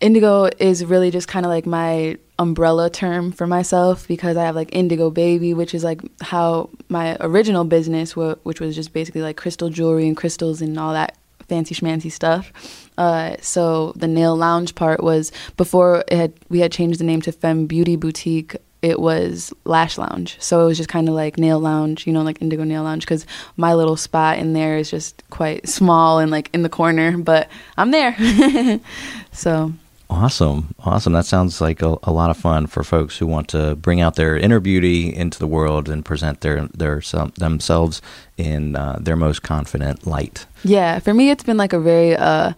Indigo 0.00 0.48
is 0.58 0.84
really 0.84 1.10
just 1.10 1.28
kind 1.28 1.46
of 1.46 1.50
like 1.50 1.66
my 1.66 2.18
umbrella 2.38 2.90
term 2.90 3.32
for 3.32 3.46
myself 3.46 4.08
because 4.08 4.36
I 4.36 4.44
have 4.44 4.56
like 4.56 4.74
Indigo 4.74 5.10
Baby, 5.10 5.54
which 5.54 5.74
is 5.74 5.84
like 5.84 6.02
how 6.20 6.70
my 6.88 7.16
original 7.20 7.64
business, 7.64 8.16
which 8.16 8.60
was 8.60 8.74
just 8.74 8.92
basically 8.92 9.22
like 9.22 9.36
crystal 9.36 9.70
jewelry 9.70 10.06
and 10.06 10.16
crystals 10.16 10.60
and 10.60 10.78
all 10.78 10.92
that 10.92 11.16
fancy 11.48 11.74
schmancy 11.74 12.10
stuff. 12.10 12.90
Uh, 12.98 13.36
so 13.40 13.92
the 13.96 14.08
nail 14.08 14.36
lounge 14.36 14.74
part 14.74 15.02
was 15.02 15.32
before 15.56 16.04
it 16.08 16.16
had 16.16 16.32
we 16.48 16.60
had 16.60 16.72
changed 16.72 17.00
the 17.00 17.04
name 17.04 17.20
to 17.22 17.32
Femme 17.32 17.66
Beauty 17.66 17.96
Boutique. 17.96 18.56
It 18.82 19.00
was 19.00 19.50
Lash 19.64 19.96
Lounge, 19.96 20.36
so 20.40 20.60
it 20.60 20.66
was 20.66 20.76
just 20.76 20.90
kind 20.90 21.08
of 21.08 21.14
like 21.14 21.38
nail 21.38 21.58
lounge, 21.58 22.06
you 22.06 22.12
know, 22.12 22.20
like 22.20 22.42
Indigo 22.42 22.64
Nail 22.64 22.82
Lounge, 22.82 23.02
because 23.02 23.24
my 23.56 23.72
little 23.72 23.96
spot 23.96 24.38
in 24.38 24.52
there 24.52 24.76
is 24.76 24.90
just 24.90 25.22
quite 25.30 25.66
small 25.66 26.18
and 26.18 26.30
like 26.30 26.50
in 26.52 26.62
the 26.62 26.68
corner, 26.68 27.16
but 27.16 27.48
I'm 27.78 27.92
there. 27.92 28.14
so 29.32 29.72
Awesome. 30.10 30.74
Awesome. 30.80 31.12
That 31.12 31.26
sounds 31.26 31.60
like 31.60 31.82
a, 31.82 31.96
a 32.02 32.12
lot 32.12 32.30
of 32.30 32.36
fun 32.36 32.66
for 32.66 32.84
folks 32.84 33.18
who 33.18 33.26
want 33.26 33.48
to 33.48 33.74
bring 33.74 34.00
out 34.00 34.16
their 34.16 34.36
inner 34.36 34.60
beauty 34.60 35.14
into 35.14 35.38
the 35.38 35.46
world 35.46 35.88
and 35.88 36.04
present 36.04 36.40
their, 36.40 36.66
their 36.68 37.00
some, 37.00 37.32
themselves 37.36 38.02
in 38.36 38.76
uh, 38.76 38.98
their 39.00 39.16
most 39.16 39.42
confident 39.42 40.06
light. 40.06 40.46
Yeah, 40.62 40.98
for 40.98 41.14
me, 41.14 41.30
it's 41.30 41.44
been 41.44 41.56
like 41.56 41.72
a 41.72 41.80
very 41.80 42.16
uh, 42.16 42.52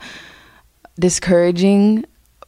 discouraging 0.98 2.04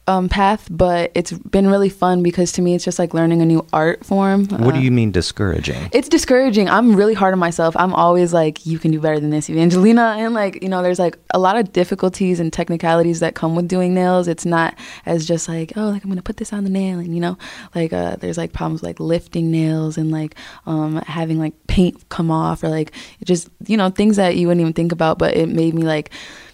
um, 0.09 0.27
path, 0.29 0.67
but 0.83 1.11
it's 1.19 1.31
been 1.55 1.67
really 1.73 1.89
fun 1.89 2.23
because 2.23 2.51
to 2.53 2.61
me, 2.61 2.71
it's 2.75 2.83
just 2.89 2.99
like 2.99 3.13
learning 3.13 3.41
a 3.41 3.45
new 3.45 3.61
art 3.71 4.03
form. 4.05 4.39
What 4.65 4.73
do 4.73 4.79
Uh, 4.79 4.87
you 4.87 4.91
mean 4.99 5.11
discouraging? 5.11 5.81
it's 5.93 6.09
discouraging. 6.09 6.67
I'm 6.69 6.95
really 6.95 7.13
hard 7.21 7.33
on 7.33 7.39
myself. 7.39 7.75
I'm 7.83 7.93
always 7.93 8.33
like, 8.33 8.65
you 8.65 8.77
can 8.79 8.91
do 8.91 8.99
better 8.99 9.19
than 9.19 9.29
this, 9.29 9.49
Evangelina. 9.49 10.05
And 10.23 10.33
like, 10.33 10.61
you 10.63 10.69
know, 10.69 10.81
there's 10.85 10.99
like 10.99 11.17
a 11.33 11.39
lot 11.39 11.55
of 11.59 11.71
difficulties 11.81 12.39
and 12.41 12.51
technicalities 12.51 13.19
that 13.23 13.35
come 13.35 13.55
with 13.55 13.67
doing 13.75 13.93
nails. 13.93 14.27
It's 14.27 14.45
not 14.45 14.73
as 15.05 15.25
just 15.27 15.47
like, 15.47 15.73
oh, 15.77 15.89
like 15.93 16.03
I'm 16.03 16.09
gonna 16.09 16.21
put 16.31 16.37
this 16.37 16.51
on 16.53 16.63
the 16.63 16.69
nail, 16.81 16.97
and 16.99 17.13
you 17.15 17.21
know, 17.25 17.37
like 17.75 17.93
uh, 17.93 18.15
there's 18.21 18.37
like 18.37 18.51
problems 18.53 18.81
like 18.83 18.99
lifting 18.99 19.51
nails 19.51 19.97
and 19.99 20.09
like 20.19 20.35
um, 20.65 20.97
having 21.19 21.37
like 21.39 21.53
paint 21.67 21.95
come 22.09 22.31
off 22.31 22.63
or 22.63 22.69
like 22.69 22.91
just 23.23 23.49
you 23.67 23.77
know 23.77 23.89
things 23.89 24.15
that 24.17 24.35
you 24.37 24.47
wouldn't 24.47 24.61
even 24.61 24.73
think 24.73 24.91
about. 24.91 25.17
But 25.19 25.35
it 25.37 25.47
made 25.49 25.73
me 25.73 25.83
like. 25.83 26.09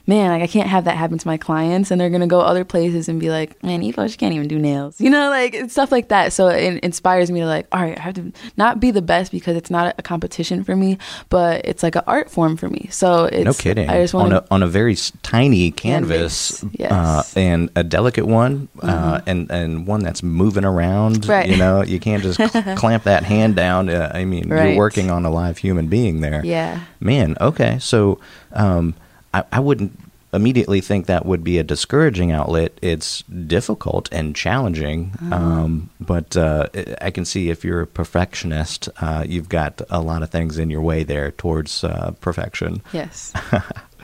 Man, 0.07 0.29
like 0.31 0.43
I 0.43 0.47
can't 0.47 0.69
have 0.69 0.85
that 0.85 0.97
happen 0.97 1.17
to 1.17 1.27
my 1.27 1.37
clients, 1.37 1.89
and 1.89 1.99
they're 1.99 2.09
gonna 2.09 2.27
go 2.27 2.41
other 2.41 2.63
places 2.63 3.09
and 3.09 3.19
be 3.19 3.29
like, 3.29 3.61
"Man, 3.63 3.81
Eva, 3.81 4.07
she 4.07 4.17
can't 4.17 4.33
even 4.35 4.47
do 4.47 4.59
nails," 4.59 5.01
you 5.05 5.09
know, 5.09 5.29
like 5.29 5.53
it's 5.55 5.73
stuff 5.73 5.91
like 5.91 6.09
that. 6.09 6.31
So 6.31 6.47
it 6.47 6.83
inspires 6.83 7.31
me 7.31 7.39
to 7.39 7.45
like, 7.47 7.67
all 7.71 7.81
right, 7.81 7.97
I 7.97 8.01
have 8.01 8.13
to 8.15 8.31
not 8.55 8.79
be 8.79 8.91
the 8.91 9.01
best 9.01 9.31
because 9.31 9.57
it's 9.57 9.71
not 9.71 9.95
a 9.97 10.01
competition 10.01 10.63
for 10.63 10.75
me, 10.75 10.97
but 11.29 11.65
it's 11.65 11.81
like 11.81 11.95
an 11.95 12.03
art 12.05 12.29
form 12.29 12.55
for 12.55 12.69
me. 12.69 12.87
So 12.91 13.25
it's 13.25 13.45
no 13.45 13.53
kidding. 13.53 13.89
I 13.89 14.01
just 14.01 14.13
want 14.13 14.33
on 14.33 14.41
to 14.41 14.47
a 14.47 14.53
on 14.53 14.63
a 14.63 14.67
very 14.67 14.95
tiny 15.23 15.71
canvas, 15.71 16.59
Canvas, 16.59 16.79
yes. 16.79 16.91
uh, 16.91 17.23
and 17.35 17.69
a 17.75 17.83
delicate 17.83 18.27
one, 18.27 18.67
uh, 18.83 19.21
and 19.25 19.49
and 19.49 19.87
one 19.87 20.01
that's 20.01 20.21
moving 20.21 20.65
around. 20.65 21.21
Mm-hmm. 21.21 21.31
Right. 21.31 21.49
You 21.49 21.57
know, 21.57 21.83
you 21.83 21.99
can't 21.99 22.21
just 22.21 22.37
cl- 22.37 22.75
clamp 22.77 23.03
that 23.03 23.23
hand 23.23 23.55
down. 23.55 23.89
Uh, 23.89 24.11
I 24.13 24.25
mean, 24.25 24.49
you're 24.49 24.75
working 24.75 25.09
on 25.09 25.25
a 25.25 25.29
live 25.31 25.57
human 25.57 25.87
being 25.87 26.21
there. 26.21 26.45
yeah. 26.45 26.81
Man, 26.99 27.35
okay. 27.41 27.77
So 27.79 28.19
um, 28.53 28.95
I, 29.35 29.43
I 29.51 29.59
wouldn't 29.59 29.99
immediately 30.33 30.81
think 30.81 31.05
that 31.05 31.25
would 31.25 31.43
be 31.43 31.57
a 31.57 31.63
discouraging 31.63 32.31
outlet. 32.31 32.77
It's 32.81 33.21
difficult 33.23 34.09
and 34.11 34.35
challenging, 34.35 35.13
um, 35.31 35.89
but 35.99 36.35
uh, 36.35 36.67
I 37.01 37.11
can 37.11 37.25
see 37.25 37.49
if 37.49 37.63
you're 37.63 37.81
a 37.81 37.87
perfectionist, 37.87 38.89
uh, 38.99 39.25
you've 39.27 39.49
got 39.49 39.81
a 39.89 40.01
lot 40.01 40.23
of 40.23 40.29
things 40.29 40.57
in 40.57 40.69
your 40.69 40.81
way 40.81 41.03
there 41.03 41.31
towards 41.31 41.83
uh, 41.83 42.11
perfection. 42.21 42.81
Yes. 42.91 43.33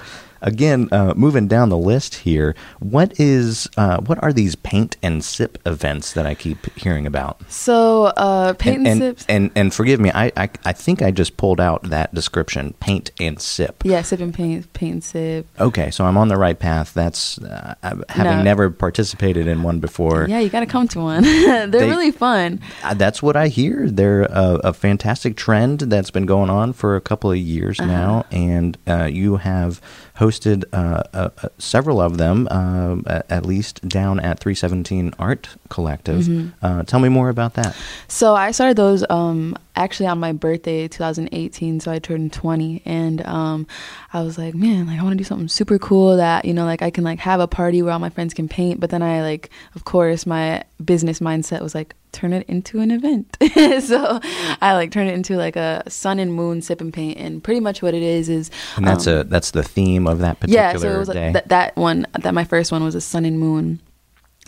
Again, 0.42 0.90
uh, 0.92 1.14
moving 1.16 1.48
down 1.48 1.70
the 1.70 1.78
list 1.78 2.16
here, 2.16 2.56
what 2.80 3.20
is 3.20 3.70
uh, 3.78 3.98
what 4.02 4.22
are 4.24 4.34
these 4.34 4.56
paint 4.56 4.98
and 5.04 5.24
sip 5.24 5.58
events 5.66 6.14
that 6.14 6.26
I 6.26 6.34
keep 6.34 6.76
hearing 6.78 7.06
about? 7.06 7.42
So 7.52 8.06
uh, 8.06 8.54
paint 8.54 8.78
and, 8.80 8.88
and, 8.88 9.00
sips. 9.02 9.26
and 9.30 9.52
and 9.56 9.74
forgive 9.74 10.00
me, 10.00 10.12
I, 10.14 10.32
I 10.36 10.50
I 10.66 10.74
think 10.74 11.02
I 11.02 11.12
just 11.12 11.38
pulled 11.38 11.62
out 11.62 11.84
that 11.84 12.14
description, 12.14 12.74
paint 12.80 13.12
and 13.20 13.40
sip. 13.40 13.84
yeah, 13.86 14.02
sip 14.02 14.20
and 14.20 14.34
paint, 14.34 14.72
paint 14.74 14.94
and 14.94 15.04
sip. 15.04 15.48
Okay, 15.60 15.92
so 15.92 16.06
I'm 16.06 16.18
on 16.18 16.28
the 16.28 16.38
right 16.38 16.58
path. 16.58 16.94
That's 16.94 17.38
uh, 17.40 17.76
having 18.10 18.38
No. 18.38 18.44
never 18.44 18.70
participated 18.72 19.46
in 19.48 19.62
one 19.62 19.80
before. 19.80 20.26
Yeah, 20.28 20.40
you 20.40 20.50
got 20.50 20.62
to 20.62 20.66
come 20.66 20.88
to 20.90 21.00
one. 21.02 21.24
They're 21.24 21.68
They- 21.68 21.88
really 21.90 22.12
fun. 22.12 22.62
Uh, 22.84 22.96
That's 22.96 23.22
what 23.22 23.36
I 23.36 23.48
hear. 23.48 23.90
They're 23.90 24.24
a, 24.24 24.60
a 24.64 24.74
fantastic 24.74 25.36
trend 25.38 25.82
that's 25.82 26.10
been 26.10 26.26
going 26.26 26.50
on 26.50 26.74
for 26.74 26.96
a 26.96 27.02
couple 27.02 27.30
of 27.32 27.38
years 27.38 27.80
Uh-huh. 27.80 27.92
now, 27.92 28.26
and 28.32 28.78
uh, 28.88 29.04
you 29.06 29.36
have 29.38 29.80
hosted 30.18 30.31
uh, 30.74 31.04
uh, 31.14 31.30
uh, 31.44 31.50
several 31.58 32.00
of 32.00 32.18
them, 32.18 32.48
at, 33.08 33.46
least 33.46 33.88
down 33.88 34.20
at 34.20 34.40
317 34.40 35.14
Art 35.20 35.50
Collective. 35.70 36.26
Mm-hmm. 36.26 36.66
Uh, 36.66 36.84
tell 36.84 37.00
me 37.00 37.10
more 37.10 37.30
about 37.30 37.56
that. 37.56 37.76
So 38.08 38.36
I 38.36 38.52
started 38.52 38.78
those 38.78 39.04
um, 39.10 39.58
actually 39.76 40.08
on 40.08 40.20
my 40.20 40.32
birthday, 40.32 40.88
2018. 40.88 41.80
So 41.80 41.92
I 41.92 42.00
turned 42.00 42.34
20, 42.34 42.82
and 42.86 43.26
um, 43.26 43.68
I 44.14 44.22
was 44.22 44.38
like, 44.38 44.56
man, 44.56 44.88
like 44.88 45.00
I 45.00 45.04
want 45.04 45.14
to 45.14 45.18
do 45.18 45.24
something 45.24 45.48
super 45.48 45.80
cool 45.80 46.18
that 46.18 46.46
you 46.46 46.54
know, 46.54 46.66
like 46.66 46.82
I 46.82 46.90
can 46.90 47.04
like 47.04 47.20
have 47.20 47.40
a 47.40 47.48
party 47.48 47.82
where 47.82 47.94
all 47.94 48.00
my 48.00 48.10
friends 48.10 48.34
can 48.34 48.48
paint. 48.48 48.80
But 48.80 48.90
then 48.90 49.02
I 49.02 49.22
like, 49.22 49.50
of 49.76 49.86
course, 49.86 50.26
my 50.26 50.64
business 50.84 51.20
mindset 51.20 51.62
was 51.62 51.76
like 51.76 51.96
turn 52.12 52.34
it 52.34 52.48
into 52.48 52.80
an 52.80 52.92
event. 52.92 53.38
so 53.84 54.20
I 54.62 54.74
like 54.74 54.92
turned 54.92 55.10
it 55.10 55.14
into 55.14 55.38
like 55.38 55.56
a 55.56 55.84
sun 55.88 56.20
and 56.20 56.34
moon 56.34 56.62
sip 56.62 56.82
and 56.82 56.94
paint, 56.94 57.18
and 57.18 57.44
pretty 57.44 57.60
much 57.60 57.82
what 57.82 57.94
it 57.94 58.04
is 58.04 58.30
is 58.30 58.52
And 58.76 58.88
that's 58.88 59.08
um, 59.08 59.20
a 59.20 59.24
that's 59.24 59.52
the 59.52 59.64
theme 59.64 60.08
of 60.08 60.20
that 60.20 60.40
particular 60.40 60.64
yeah, 60.64 60.78
so 60.78 60.90
it 60.90 60.98
was 60.98 61.10
day. 61.10 61.26
like 61.26 61.34
that, 61.34 61.50
that 61.50 61.76
one 61.76 62.08
that 62.20 62.34
my 62.34 62.44
first 62.44 62.72
one 62.72 62.84
was 62.84 62.96
a 62.96 63.02
sun 63.02 63.26
and 63.26 63.40
moon. 63.40 63.82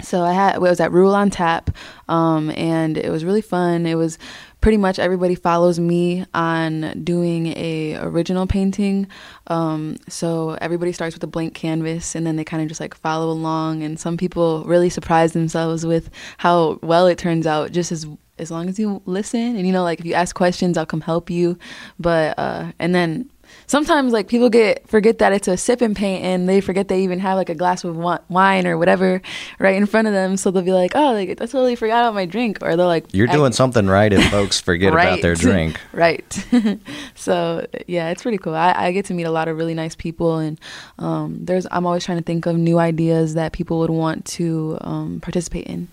So 0.02 0.24
I 0.24 0.34
had 0.34 0.56
it 0.56 0.62
was 0.62 0.80
at 0.80 0.92
Rule 0.92 1.14
on 1.14 1.30
Tap, 1.30 1.70
um, 2.10 2.50
and 2.52 2.98
it 2.98 3.12
was 3.12 3.24
really 3.24 3.42
fun. 3.42 3.86
It 3.86 3.96
was 3.96 4.18
pretty 4.60 4.78
much 4.78 4.98
everybody 4.98 5.36
follows 5.36 5.80
me 5.80 6.26
on 6.34 7.04
doing 7.04 7.48
a 7.56 7.96
original 7.98 8.48
painting. 8.48 9.08
Um, 9.48 9.98
so 10.10 10.58
everybody 10.62 10.94
starts 10.94 11.16
with 11.16 11.24
a 11.24 11.28
blank 11.28 11.54
canvas, 11.54 12.16
and 12.16 12.26
then 12.26 12.38
they 12.38 12.44
kind 12.44 12.64
of 12.64 12.70
just 12.70 12.82
like 12.82 12.96
follow 12.96 13.30
along. 13.30 13.84
And 13.84 14.00
some 14.00 14.18
people 14.18 14.64
really 14.64 14.90
surprise 14.90 15.34
themselves 15.34 15.86
with 15.86 16.10
how 16.38 16.80
well 16.82 17.06
it 17.06 17.20
turns 17.20 17.46
out, 17.46 17.72
just 17.72 17.92
as 17.92 18.08
as 18.40 18.50
long 18.50 18.68
as 18.68 18.80
you 18.80 19.00
listen 19.06 19.56
and 19.56 19.68
you 19.68 19.72
know 19.72 19.84
like 19.84 20.00
if 20.00 20.08
you 20.08 20.16
ask 20.16 20.36
questions 20.36 20.76
i'll 20.76 20.88
come 20.88 21.02
help 21.02 21.30
you 21.30 21.56
but 22.00 22.38
uh 22.40 22.72
and 22.80 22.96
then 22.96 23.30
sometimes 23.74 24.14
like 24.14 24.28
people 24.28 24.52
get 24.52 24.88
forget 24.88 25.18
that 25.18 25.34
it's 25.34 25.48
a 25.48 25.58
sip 25.58 25.82
and 25.82 25.96
paint 25.96 26.24
and 26.24 26.48
they 26.48 26.62
forget 26.62 26.90
they 26.90 27.02
even 27.02 27.18
have 27.18 27.36
like 27.36 27.50
a 27.50 27.56
glass 27.56 27.84
of 27.84 27.96
wine 28.30 28.68
or 28.68 28.78
whatever 28.78 29.20
right 29.58 29.76
in 29.76 29.88
front 29.88 30.08
of 30.08 30.14
them. 30.14 30.38
So 30.38 30.52
they'll 30.52 30.62
be 30.62 30.72
like 30.72 30.92
oh 30.96 31.14
like 31.14 31.30
i 31.30 31.34
totally 31.34 31.76
forgot 31.76 32.02
about 32.02 32.14
my 32.14 32.28
drink. 32.28 32.60
Or 32.62 32.76
they're 32.76 32.86
like 32.86 33.12
You're 33.14 33.26
doing 33.26 33.52
something 33.52 33.88
right 33.88 34.14
if 34.14 34.24
folks 34.30 34.62
forget 34.62 34.94
about 34.94 35.24
their 35.24 35.34
drink. 35.34 35.80
right. 35.92 36.24
So 37.16 37.66
yeah 37.88 38.12
it's 38.12 38.22
pretty 38.22 38.38
cool. 38.38 38.54
I, 38.54 38.74
I 38.74 38.92
get 38.92 39.06
to 39.06 39.16
meet 39.16 39.24
a 39.24 39.32
lot 39.32 39.48
of 39.48 39.58
really 39.58 39.74
nice 39.74 39.96
people 39.96 40.38
and 40.38 40.60
um, 41.00 41.38
there's 41.40 41.66
i'm 41.72 41.86
always 41.88 42.06
trying 42.06 42.20
to 42.20 42.24
think 42.24 42.46
of 42.46 42.56
new 42.56 42.78
ideas 42.78 43.34
that 43.34 43.54
people 43.54 43.80
would 43.80 43.90
want 43.90 44.26
to 44.38 44.78
um, 44.82 45.20
participate 45.20 45.66
in 45.66 45.88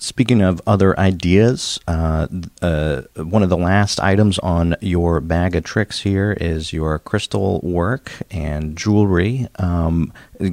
Speaking 0.00 0.40
of 0.40 0.62
other 0.66 0.98
ideas, 0.98 1.78
uh, 1.86 2.26
uh, 2.62 3.02
one 3.16 3.42
of 3.42 3.50
the 3.50 3.56
last 3.58 4.00
items 4.00 4.38
on 4.38 4.74
your 4.80 5.20
bag 5.20 5.54
of 5.54 5.64
tricks 5.64 6.00
here 6.00 6.32
is 6.40 6.72
your 6.72 6.98
crystal 6.98 7.60
work 7.62 8.10
and 8.30 8.78
jewelry. 8.78 9.46
Um, 9.58 10.10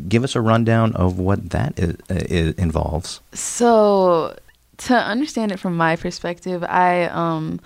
give 0.10 0.26
us 0.26 0.36
a 0.36 0.42
rundown 0.42 0.94
of 0.98 1.18
what 1.18 1.52
that 1.52 1.80
is, 1.80 1.96
is, 2.10 2.56
involves. 2.56 3.22
So, 3.32 4.38
to 4.80 4.96
understand 4.96 5.54
it 5.54 5.62
from 5.62 5.78
my 5.78 5.96
perspective, 5.96 6.62
I 6.66 7.06
um, 7.06 7.62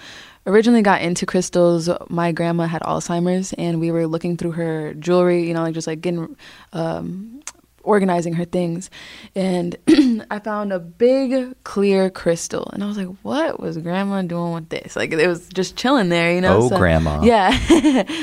originally 0.45 0.83
got 0.83 1.01
into 1.01 1.25
crystals. 1.25 1.89
My 2.09 2.31
grandma 2.31 2.67
had 2.67 2.83
Alzheimer's, 2.83 3.53
and 3.53 3.79
we 3.79 3.89
were 3.89 4.05
looking 4.05 4.37
through 4.37 4.51
her 4.51 4.93
jewelry, 4.93 5.47
you 5.47 5.55
know, 5.55 5.63
like 5.63 5.73
just 5.73 5.87
like 5.87 6.01
getting, 6.01 6.35
um, 6.73 7.41
organizing 7.83 8.33
her 8.33 8.45
things. 8.45 8.89
And 9.35 9.75
I 10.31 10.39
found 10.39 10.73
a 10.73 10.79
big 10.79 11.55
clear 11.63 12.09
crystal, 12.09 12.69
and 12.73 12.83
I 12.83 12.87
was 12.87 12.97
like, 12.97 13.09
what 13.21 13.59
was 13.59 13.77
grandma 13.77 14.21
doing 14.21 14.53
with 14.53 14.69
this? 14.69 14.95
Like, 14.95 15.11
it 15.11 15.27
was 15.27 15.47
just 15.49 15.75
chilling 15.75 16.09
there, 16.09 16.33
you 16.33 16.41
know? 16.41 16.61
Oh, 16.63 16.69
grandma. 16.69 17.21
Yeah. 17.31 17.55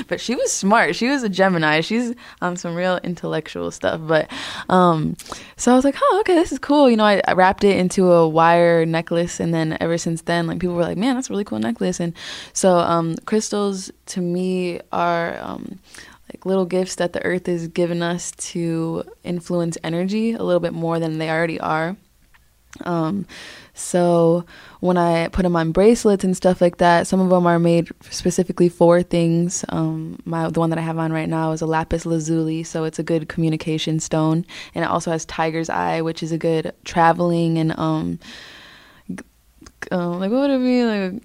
but 0.08 0.20
she 0.20 0.34
was 0.34 0.52
smart. 0.52 0.96
She 0.96 1.08
was 1.08 1.22
a 1.22 1.28
Gemini. 1.28 1.80
She's 1.80 2.14
on 2.42 2.56
some 2.56 2.74
real 2.74 2.98
intellectual 2.98 3.70
stuff. 3.70 4.00
But 4.02 4.30
um, 4.68 5.16
so 5.56 5.72
I 5.72 5.76
was 5.76 5.84
like, 5.84 5.94
oh, 6.00 6.18
okay, 6.20 6.34
this 6.34 6.52
is 6.52 6.58
cool. 6.58 6.90
You 6.90 6.96
know, 6.96 7.04
I, 7.04 7.22
I 7.26 7.32
wrapped 7.32 7.64
it 7.64 7.76
into 7.76 8.10
a 8.12 8.28
wire 8.28 8.84
necklace, 8.84 9.40
and 9.40 9.54
then 9.54 9.76
ever 9.80 9.98
since 9.98 10.22
then, 10.22 10.46
like 10.46 10.58
people 10.58 10.74
were 10.74 10.82
like, 10.82 10.98
man, 10.98 11.14
that's 11.14 11.30
a 11.30 11.32
really 11.32 11.44
cool 11.44 11.58
necklace. 11.58 12.00
And 12.00 12.12
so 12.52 12.78
um, 12.78 13.16
crystals 13.24 13.90
to 14.06 14.20
me 14.20 14.80
are 14.92 15.38
um, 15.38 15.78
like 16.38 16.46
little 16.46 16.66
gifts 16.66 16.96
that 16.96 17.12
the 17.12 17.24
earth 17.24 17.48
is 17.48 17.68
giving 17.68 18.02
us 18.02 18.30
to 18.32 19.02
influence 19.24 19.76
energy 19.82 20.32
a 20.32 20.42
little 20.42 20.60
bit 20.60 20.72
more 20.72 20.98
than 20.98 21.18
they 21.18 21.30
already 21.30 21.58
are. 21.60 21.96
Um, 22.84 23.26
so 23.74 24.44
when 24.80 24.96
I 24.96 25.28
put 25.28 25.42
them 25.42 25.56
on 25.56 25.72
bracelets 25.72 26.22
and 26.22 26.36
stuff 26.36 26.60
like 26.60 26.76
that, 26.76 27.06
some 27.06 27.20
of 27.20 27.28
them 27.28 27.46
are 27.46 27.58
made 27.58 27.88
specifically 28.10 28.68
for 28.68 29.02
things. 29.02 29.64
Um, 29.70 30.18
my 30.24 30.48
the 30.50 30.60
one 30.60 30.70
that 30.70 30.78
I 30.78 30.82
have 30.82 30.98
on 30.98 31.12
right 31.12 31.28
now 31.28 31.52
is 31.52 31.62
a 31.62 31.66
lapis 31.66 32.06
lazuli, 32.06 32.62
so 32.62 32.84
it's 32.84 32.98
a 32.98 33.02
good 33.02 33.28
communication 33.28 33.98
stone, 33.98 34.44
and 34.74 34.84
it 34.84 34.88
also 34.88 35.10
has 35.10 35.24
tiger's 35.24 35.70
eye, 35.70 36.02
which 36.02 36.22
is 36.22 36.30
a 36.30 36.38
good 36.38 36.72
traveling 36.84 37.58
and 37.58 37.76
um, 37.78 38.18
uh, 39.90 40.10
like 40.10 40.30
what 40.30 40.50
would 40.50 40.50
it 40.50 40.58
be 40.60 40.84
like 40.84 41.22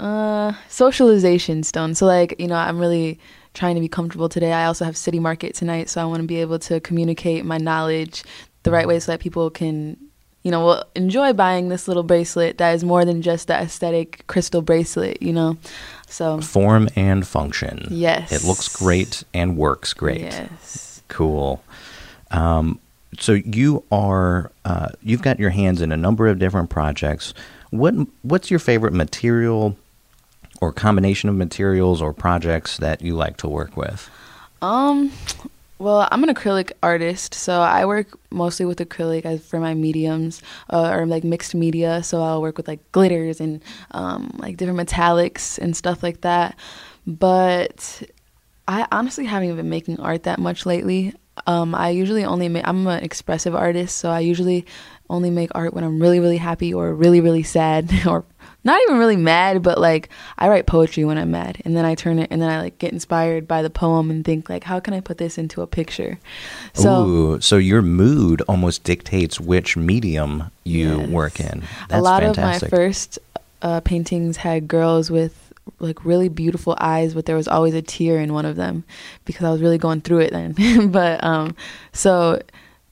uh 0.00 0.52
socialization 0.68 1.62
stone. 1.62 1.94
So 1.94 2.06
like 2.06 2.34
you 2.38 2.48
know 2.48 2.56
I'm 2.56 2.78
really 2.78 3.20
trying 3.54 3.74
to 3.74 3.80
be 3.80 3.88
comfortable 3.88 4.28
today. 4.28 4.52
I 4.52 4.66
also 4.66 4.84
have 4.84 4.96
city 4.96 5.18
market 5.18 5.54
tonight, 5.54 5.88
so 5.88 6.00
I 6.00 6.04
want 6.04 6.22
to 6.22 6.26
be 6.26 6.40
able 6.40 6.58
to 6.60 6.80
communicate 6.80 7.44
my 7.44 7.58
knowledge 7.58 8.24
the 8.62 8.70
right 8.70 8.86
way 8.86 9.00
so 9.00 9.12
that 9.12 9.20
people 9.20 9.50
can 9.50 9.96
you 10.42 10.50
know, 10.50 10.64
will 10.64 10.84
enjoy 10.94 11.32
buying 11.32 11.68
this 11.68 11.86
little 11.86 12.02
bracelet 12.02 12.58
that 12.58 12.74
is 12.74 12.82
more 12.82 13.04
than 13.04 13.20
just 13.20 13.48
the 13.48 13.54
aesthetic 13.54 14.26
crystal 14.26 14.62
bracelet, 14.62 15.20
you 15.20 15.32
know. 15.32 15.58
So 16.06 16.40
Form 16.40 16.88
and 16.96 17.26
function. 17.26 17.86
Yes. 17.90 18.32
It 18.32 18.46
looks 18.46 18.68
great 18.68 19.22
and 19.34 19.56
works 19.56 19.92
great. 19.92 20.22
Yes. 20.22 21.02
Cool. 21.08 21.62
Um, 22.30 22.80
so 23.18 23.32
you 23.32 23.84
are 23.92 24.50
uh, 24.64 24.88
you've 25.02 25.22
got 25.22 25.38
your 25.38 25.50
hands 25.50 25.82
in 25.82 25.92
a 25.92 25.96
number 25.96 26.26
of 26.26 26.38
different 26.38 26.70
projects. 26.70 27.34
What 27.70 27.94
what's 28.22 28.50
your 28.50 28.60
favorite 28.60 28.94
material 28.94 29.76
or 30.60 30.72
combination 30.72 31.28
of 31.28 31.36
materials 31.36 32.02
or 32.02 32.12
projects 32.12 32.76
that 32.78 33.02
you 33.02 33.14
like 33.16 33.36
to 33.38 33.48
work 33.48 33.76
with? 33.76 34.10
Um 34.62 35.10
Well, 35.80 36.06
I'm 36.12 36.22
an 36.22 36.34
acrylic 36.34 36.72
artist, 36.82 37.32
so 37.32 37.62
I 37.62 37.86
work 37.86 38.08
mostly 38.30 38.66
with 38.66 38.78
acrylic 38.80 39.24
as 39.24 39.40
for 39.40 39.58
my 39.58 39.72
mediums 39.72 40.42
uh, 40.68 40.90
or 40.90 41.06
like 41.06 41.24
mixed 41.24 41.54
media. 41.54 42.02
So 42.02 42.20
I'll 42.20 42.42
work 42.42 42.58
with 42.58 42.68
like 42.68 42.80
glitters 42.92 43.40
and 43.40 43.62
um, 43.92 44.30
like 44.36 44.58
different 44.58 44.78
metallics 44.78 45.56
and 45.56 45.74
stuff 45.74 46.02
like 46.02 46.20
that. 46.20 46.54
But 47.06 48.02
I 48.68 48.86
honestly 48.92 49.24
haven't 49.24 49.56
been 49.56 49.70
making 49.70 50.00
art 50.00 50.24
that 50.24 50.38
much 50.38 50.66
lately. 50.66 51.14
Um, 51.46 51.74
I 51.74 51.88
usually 51.88 52.26
only 52.26 52.48
make, 52.50 52.68
I'm 52.68 52.86
an 52.86 53.02
expressive 53.02 53.54
artist, 53.54 53.96
so 53.96 54.10
I 54.10 54.20
usually 54.20 54.66
only 55.08 55.30
make 55.30 55.50
art 55.54 55.72
when 55.72 55.82
I'm 55.82 55.98
really, 55.98 56.20
really 56.20 56.36
happy 56.36 56.74
or 56.74 56.94
really, 56.94 57.22
really 57.22 57.42
sad 57.42 57.90
or 58.06 58.26
not 58.64 58.80
even 58.82 58.98
really 58.98 59.16
mad, 59.16 59.62
but 59.62 59.78
like 59.78 60.08
I 60.38 60.48
write 60.48 60.66
poetry 60.66 61.04
when 61.04 61.18
I'm 61.18 61.30
mad 61.30 61.60
and 61.64 61.76
then 61.76 61.84
I 61.84 61.94
turn 61.94 62.18
it 62.18 62.28
and 62.30 62.40
then 62.40 62.50
I 62.50 62.60
like 62.60 62.78
get 62.78 62.92
inspired 62.92 63.48
by 63.48 63.62
the 63.62 63.70
poem 63.70 64.10
and 64.10 64.24
think 64.24 64.48
like 64.48 64.64
how 64.64 64.80
can 64.80 64.94
I 64.94 65.00
put 65.00 65.18
this 65.18 65.38
into 65.38 65.62
a 65.62 65.66
picture? 65.66 66.18
So 66.74 67.06
Ooh, 67.06 67.40
so 67.40 67.56
your 67.56 67.82
mood 67.82 68.42
almost 68.42 68.84
dictates 68.84 69.40
which 69.40 69.76
medium 69.76 70.50
you 70.64 71.00
yes. 71.00 71.08
work 71.08 71.40
in. 71.40 71.62
That's 71.88 72.00
a 72.00 72.02
lot 72.02 72.22
fantastic. 72.22 72.66
of 72.66 72.72
my 72.72 72.76
first 72.76 73.18
uh, 73.62 73.80
paintings 73.80 74.36
had 74.36 74.68
girls 74.68 75.10
with 75.10 75.52
like 75.78 76.04
really 76.04 76.28
beautiful 76.28 76.76
eyes, 76.80 77.14
but 77.14 77.26
there 77.26 77.36
was 77.36 77.48
always 77.48 77.74
a 77.74 77.82
tear 77.82 78.18
in 78.18 78.32
one 78.32 78.44
of 78.44 78.56
them 78.56 78.84
because 79.24 79.44
I 79.44 79.50
was 79.50 79.60
really 79.60 79.78
going 79.78 80.00
through 80.00 80.20
it 80.20 80.32
then. 80.32 80.88
but 80.90 81.22
um, 81.22 81.56
so 81.92 82.40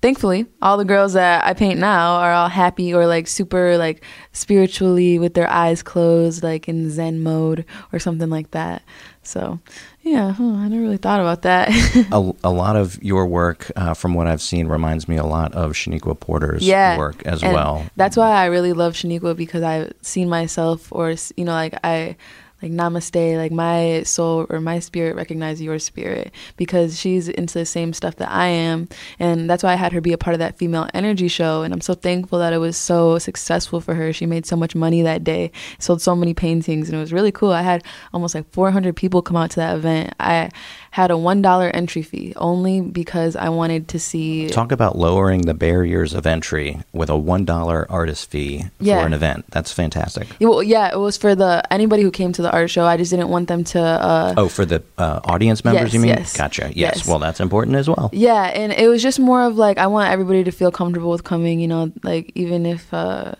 thankfully, 0.00 0.46
all 0.62 0.76
the 0.76 0.84
girls 0.84 1.14
that 1.14 1.44
I 1.44 1.54
paint 1.54 1.78
now 1.78 2.16
are 2.16 2.32
all 2.32 2.48
happy 2.48 2.94
or 2.94 3.06
like 3.06 3.26
super 3.26 3.76
like 3.78 4.04
spiritually 4.32 5.18
with 5.18 5.34
their 5.34 5.48
eyes 5.48 5.82
closed, 5.82 6.42
like 6.42 6.68
in 6.68 6.90
Zen 6.90 7.22
mode 7.22 7.64
or 7.92 7.98
something 7.98 8.30
like 8.30 8.50
that. 8.52 8.82
So, 9.22 9.58
yeah, 10.00 10.32
huh, 10.32 10.42
I 10.42 10.68
never 10.68 10.82
really 10.82 10.96
thought 10.96 11.20
about 11.20 11.42
that. 11.42 11.68
a, 12.12 12.32
a, 12.42 12.50
lot 12.50 12.76
of 12.76 13.02
your 13.02 13.26
work, 13.26 13.70
uh, 13.76 13.92
from 13.92 14.14
what 14.14 14.26
I've 14.26 14.40
seen, 14.40 14.68
reminds 14.68 15.06
me 15.06 15.18
a 15.18 15.24
lot 15.24 15.52
of 15.52 15.72
Shaniqwa 15.72 16.18
Porter's 16.18 16.66
yeah, 16.66 16.96
work 16.96 17.26
as 17.26 17.42
well. 17.42 17.84
That's 17.96 18.16
why 18.16 18.30
I 18.30 18.46
really 18.46 18.72
love 18.72 18.94
Shaniqwa 18.94 19.36
because 19.36 19.62
I've 19.62 19.92
seen 20.00 20.30
myself, 20.30 20.90
or 20.92 21.14
you 21.36 21.44
know, 21.44 21.52
like 21.52 21.78
I 21.84 22.16
like 22.62 22.72
namaste 22.72 23.36
like 23.36 23.52
my 23.52 24.02
soul 24.02 24.46
or 24.50 24.60
my 24.60 24.78
spirit 24.78 25.16
recognize 25.16 25.60
your 25.60 25.78
spirit 25.78 26.32
because 26.56 26.98
she's 26.98 27.28
into 27.28 27.58
the 27.58 27.66
same 27.66 27.92
stuff 27.92 28.16
that 28.16 28.30
i 28.30 28.46
am. 28.46 28.88
And 29.18 29.48
that's 29.48 29.62
why 29.62 29.72
i 29.72 29.76
had 29.76 29.92
her 29.92 30.00
be 30.00 30.12
a 30.12 30.18
part 30.18 30.34
of 30.34 30.40
that 30.40 30.58
female 30.58 30.88
energy 30.94 31.28
show. 31.28 31.62
And 31.62 31.72
i'm 31.72 31.80
so 31.80 31.94
thankful 31.94 32.38
that 32.38 32.52
it 32.52 32.58
was 32.58 32.76
so 32.76 33.18
successful 33.18 33.80
for 33.80 33.94
her. 33.94 34.12
She 34.12 34.26
made 34.26 34.46
so 34.46 34.56
much 34.56 34.74
money 34.74 35.02
that 35.02 35.24
day 35.24 35.52
sold 35.78 36.02
so 36.02 36.14
many 36.16 36.34
paintings 36.34 36.88
and 36.88 36.96
it 36.96 37.00
was 37.00 37.12
really 37.12 37.32
cool. 37.32 37.52
I 37.52 37.62
had 37.62 37.84
almost 38.12 38.34
like 38.34 38.50
400 38.50 38.96
people 38.96 39.22
come 39.22 39.36
out 39.36 39.50
to 39.50 39.56
that 39.56 39.76
event. 39.76 40.14
I 40.20 40.50
had 40.98 41.12
a 41.12 41.14
$1 41.14 41.70
entry 41.74 42.02
fee 42.02 42.32
only 42.34 42.80
because 42.80 43.36
I 43.36 43.50
wanted 43.50 43.86
to 43.90 44.00
see. 44.00 44.48
Talk 44.48 44.72
about 44.72 44.98
lowering 44.98 45.42
the 45.42 45.54
barriers 45.54 46.12
of 46.12 46.26
entry 46.26 46.80
with 46.92 47.08
a 47.08 47.12
$1 47.12 47.86
artist 47.88 48.28
fee 48.28 48.64
yeah. 48.80 49.00
for 49.00 49.06
an 49.06 49.12
event. 49.12 49.44
That's 49.50 49.70
fantastic. 49.70 50.26
Yeah, 50.40 50.48
well, 50.48 50.60
yeah, 50.60 50.92
it 50.92 50.98
was 50.98 51.16
for 51.16 51.36
the 51.36 51.62
anybody 51.72 52.02
who 52.02 52.10
came 52.10 52.32
to 52.32 52.42
the 52.42 52.50
art 52.50 52.68
show. 52.68 52.84
I 52.84 52.96
just 52.96 53.12
didn't 53.12 53.28
want 53.28 53.46
them 53.46 53.62
to. 53.74 53.80
Uh, 53.80 54.34
oh, 54.36 54.48
for 54.48 54.66
the 54.66 54.82
uh, 54.98 55.20
audience 55.22 55.64
members, 55.64 55.84
yes, 55.84 55.94
you 55.94 56.00
mean? 56.00 56.08
Yes. 56.08 56.36
Gotcha. 56.36 56.72
Yes. 56.74 56.96
yes. 56.96 57.06
Well, 57.06 57.20
that's 57.20 57.38
important 57.38 57.76
as 57.76 57.88
well. 57.88 58.10
Yeah, 58.12 58.46
and 58.46 58.72
it 58.72 58.88
was 58.88 59.00
just 59.00 59.20
more 59.20 59.44
of 59.44 59.56
like, 59.56 59.78
I 59.78 59.86
want 59.86 60.10
everybody 60.10 60.42
to 60.42 60.50
feel 60.50 60.72
comfortable 60.72 61.10
with 61.10 61.22
coming, 61.22 61.60
you 61.60 61.68
know, 61.68 61.92
like 62.02 62.32
even 62.34 62.66
if 62.66 62.92
uh, 62.92 63.36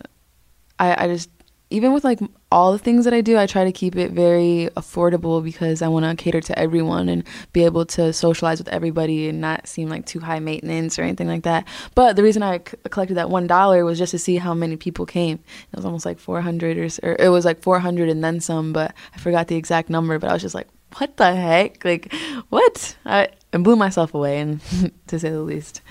I, 0.79 1.03
I 1.03 1.07
just 1.07 1.29
even 1.71 1.91
with 1.91 2.05
like 2.05 2.19
all 2.51 2.71
the 2.71 2.79
things 2.79 3.05
that 3.05 3.13
I 3.13 3.21
do, 3.21 3.37
I 3.37 3.45
try 3.45 3.63
to 3.63 3.71
keep 3.71 3.95
it 3.95 4.11
very 4.11 4.69
affordable 4.75 5.43
because 5.43 5.83
I 5.83 5.87
want 5.87 6.05
to 6.05 6.21
cater 6.21 6.41
to 6.41 6.57
everyone 6.57 7.07
and 7.07 7.23
be 7.53 7.63
able 7.63 7.85
to 7.87 8.11
socialize 8.11 8.57
with 8.57 8.67
everybody 8.69 9.29
and 9.29 9.39
not 9.39 9.67
seem 9.67 9.87
like 9.87 10.07
too 10.07 10.19
high 10.19 10.39
maintenance 10.39 10.97
or 10.97 11.03
anything 11.03 11.27
like 11.27 11.43
that. 11.43 11.67
But 11.93 12.15
the 12.15 12.23
reason 12.23 12.41
I 12.41 12.57
c- 12.57 12.77
collected 12.89 13.15
that 13.15 13.29
one 13.29 13.45
dollar 13.45 13.85
was 13.85 13.99
just 13.99 14.11
to 14.11 14.19
see 14.19 14.37
how 14.37 14.55
many 14.55 14.77
people 14.77 15.05
came. 15.05 15.39
It 15.71 15.75
was 15.75 15.85
almost 15.85 16.05
like 16.05 16.17
400 16.17 16.77
or, 16.77 17.07
or 17.07 17.15
it 17.19 17.29
was 17.29 17.45
like 17.45 17.61
400 17.61 18.09
and 18.09 18.23
then 18.23 18.39
some, 18.39 18.73
but 18.73 18.95
I 19.13 19.19
forgot 19.19 19.47
the 19.47 19.55
exact 19.55 19.91
number. 19.91 20.17
But 20.17 20.31
I 20.31 20.33
was 20.33 20.41
just 20.41 20.55
like, 20.55 20.67
what 20.97 21.17
the 21.17 21.35
heck? 21.35 21.85
Like, 21.85 22.11
what? 22.49 22.95
I, 23.05 23.29
I 23.51 23.57
blew 23.57 23.75
myself 23.75 24.13
away, 24.13 24.39
and 24.39 24.61
to 25.07 25.19
say 25.19 25.29
the 25.29 25.41
least. 25.41 25.81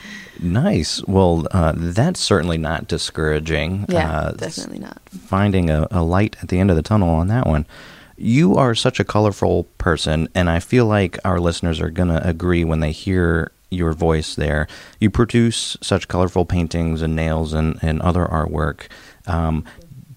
Nice. 0.40 1.04
Well, 1.06 1.46
uh, 1.50 1.72
that's 1.76 2.20
certainly 2.20 2.58
not 2.58 2.86
discouraging. 2.86 3.86
Yeah, 3.88 4.10
uh, 4.10 4.32
definitely 4.32 4.78
not. 4.78 5.00
Finding 5.10 5.68
a, 5.70 5.88
a 5.90 6.02
light 6.02 6.36
at 6.40 6.48
the 6.48 6.60
end 6.60 6.70
of 6.70 6.76
the 6.76 6.82
tunnel 6.82 7.10
on 7.10 7.28
that 7.28 7.46
one. 7.46 7.66
You 8.16 8.56
are 8.56 8.74
such 8.74 8.98
a 8.98 9.04
colorful 9.04 9.64
person, 9.78 10.28
and 10.34 10.50
I 10.50 10.60
feel 10.60 10.86
like 10.86 11.18
our 11.24 11.40
listeners 11.40 11.80
are 11.80 11.90
going 11.90 12.08
to 12.08 12.26
agree 12.26 12.64
when 12.64 12.80
they 12.80 12.92
hear 12.92 13.52
your 13.70 13.92
voice 13.92 14.34
there. 14.34 14.66
You 14.98 15.10
produce 15.10 15.76
such 15.80 16.08
colorful 16.08 16.44
paintings 16.44 17.02
and 17.02 17.14
nails 17.14 17.52
and, 17.52 17.78
and 17.82 18.00
other 18.02 18.24
artwork. 18.26 18.88
Um, 19.26 19.64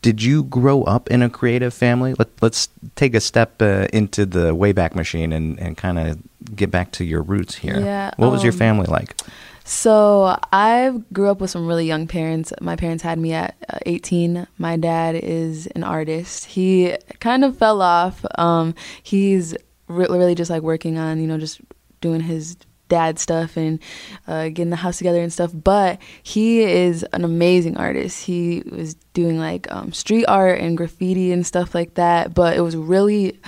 did 0.01 0.24
you 0.24 0.43
grow 0.43 0.83
up 0.83 1.10
in 1.10 1.21
a 1.21 1.29
creative 1.29 1.74
family? 1.74 2.15
Let, 2.17 2.29
us 2.41 2.69
take 2.95 3.13
a 3.13 3.19
step 3.19 3.62
uh, 3.62 3.88
into 3.93 4.25
the 4.25 4.56
Wayback 4.56 4.95
Machine 4.95 5.32
and, 5.32 5.60
and 5.60 5.77
kind 5.77 5.99
of 5.99 6.19
get 6.62 6.71
back 6.71 6.91
to 6.93 7.04
your 7.04 7.21
roots 7.21 7.56
here. 7.56 7.80
Yeah, 7.80 8.12
what 8.17 8.32
was 8.32 8.41
um, 8.41 8.45
your 8.45 8.54
family 8.54 8.88
like? 8.88 9.15
So 9.63 10.38
I 10.52 10.93
grew 11.13 11.30
up 11.30 11.39
with 11.39 11.50
some 11.50 11.67
really 11.67 11.86
young 11.86 12.08
parents. 12.08 12.52
My 12.62 12.76
parents 12.76 13.04
had 13.04 13.19
me 13.19 13.34
at 13.34 13.56
uh, 13.69 13.78
18. 13.86 14.47
My 14.58 14.76
dad 14.76 15.15
is 15.15 15.67
an 15.67 15.84
artist. 15.84 16.45
He 16.45 16.95
kind 17.19 17.45
of 17.45 17.58
fell 17.58 17.82
off. 17.82 18.26
Um, 18.38 18.76
he's 19.04 19.56
re- 19.88 20.08
really 20.10 20.36
just 20.36 20.50
like 20.50 20.63
working 20.63 20.97
on, 20.97 21.19
you 21.21 21.28
know, 21.28 21.38
just 21.38 21.62
doing 22.02 22.21
his 22.21 22.58
dad 22.89 23.17
stuff 23.19 23.56
and 23.56 23.80
uh, 24.28 24.50
getting 24.50 24.71
the 24.71 24.76
house 24.76 24.97
together 24.97 25.21
and 25.21 25.32
stuff. 25.32 25.52
But 25.54 26.00
he 26.24 26.62
is 26.62 27.04
an 27.13 27.24
amazing 27.24 27.78
artist. 27.78 28.26
He 28.26 28.63
was 28.69 28.95
doing 29.13 29.39
like 29.39 29.71
um, 29.71 29.93
street 29.93 30.26
art 30.26 30.60
and 30.60 30.76
graffiti 30.76 31.32
and 31.32 31.45
stuff 31.45 31.74
like 31.74 31.93
that. 31.93 32.34
But 32.34 32.58
it 32.58 32.62
was 32.62 32.76
really 32.76 33.39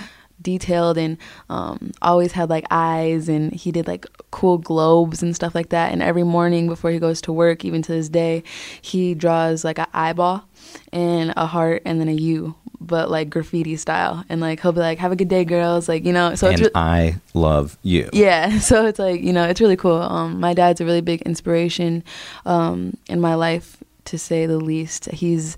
detailed 0.44 0.96
and 0.96 1.18
um, 1.50 1.90
always 2.00 2.30
had 2.32 2.48
like 2.48 2.64
eyes 2.70 3.28
and 3.28 3.52
he 3.52 3.72
did 3.72 3.88
like 3.88 4.06
cool 4.30 4.58
globes 4.58 5.22
and 5.22 5.34
stuff 5.34 5.54
like 5.54 5.70
that 5.70 5.92
and 5.92 6.02
every 6.02 6.22
morning 6.22 6.68
before 6.68 6.92
he 6.92 7.00
goes 7.00 7.20
to 7.20 7.32
work 7.32 7.64
even 7.64 7.82
to 7.82 7.90
this 7.90 8.08
day 8.08 8.44
he 8.80 9.14
draws 9.14 9.64
like 9.64 9.78
an 9.78 9.86
eyeball 9.92 10.44
and 10.92 11.34
a 11.36 11.46
heart 11.46 11.82
and 11.84 12.00
then 12.00 12.08
a 12.08 12.12
u 12.12 12.54
but 12.86 13.10
like 13.10 13.30
graffiti 13.30 13.76
style. 13.76 14.24
And 14.28 14.40
like 14.40 14.60
he'll 14.60 14.72
be 14.72 14.80
like, 14.80 14.98
"Have 14.98 15.12
a 15.12 15.16
good 15.16 15.28
day, 15.28 15.44
girls." 15.44 15.88
Like 15.88 16.04
you 16.04 16.12
know, 16.12 16.34
so 16.34 16.48
and 16.48 16.60
re- 16.60 16.70
I 16.74 17.16
love 17.32 17.78
you. 17.82 18.08
Yeah, 18.12 18.58
so 18.60 18.86
it's 18.86 18.98
like 18.98 19.22
you 19.22 19.32
know, 19.32 19.44
it's 19.44 19.60
really 19.60 19.76
cool. 19.76 19.96
Um, 19.96 20.40
my 20.40 20.54
dad's 20.54 20.80
a 20.80 20.84
really 20.84 21.00
big 21.00 21.22
inspiration 21.22 22.04
um, 22.44 22.96
in 23.08 23.20
my 23.20 23.34
life, 23.34 23.78
to 24.06 24.18
say 24.18 24.46
the 24.46 24.58
least. 24.58 25.10
He's 25.10 25.56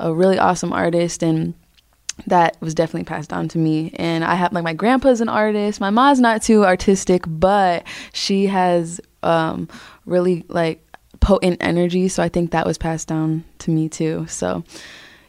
a 0.00 0.12
really 0.12 0.38
awesome 0.38 0.72
artist 0.72 1.22
and 1.22 1.54
that 2.26 2.56
was 2.60 2.74
definitely 2.74 3.04
passed 3.04 3.30
down 3.30 3.48
to 3.48 3.58
me. 3.58 3.92
And 3.96 4.24
I 4.24 4.34
have 4.34 4.52
like 4.52 4.64
my 4.64 4.74
grandpa's 4.74 5.20
an 5.20 5.28
artist. 5.28 5.80
My 5.80 5.90
mom's 5.90 6.20
not 6.20 6.42
too 6.42 6.64
artistic, 6.64 7.24
but 7.26 7.86
she 8.12 8.46
has 8.46 9.00
um, 9.22 9.68
really 10.06 10.44
like 10.48 10.80
potent 11.20 11.58
energy. 11.60 12.08
So 12.08 12.22
I 12.22 12.28
think 12.28 12.50
that 12.50 12.66
was 12.66 12.78
passed 12.78 13.08
down 13.08 13.44
to 13.60 13.70
me 13.70 13.88
too. 13.88 14.26
So 14.28 14.64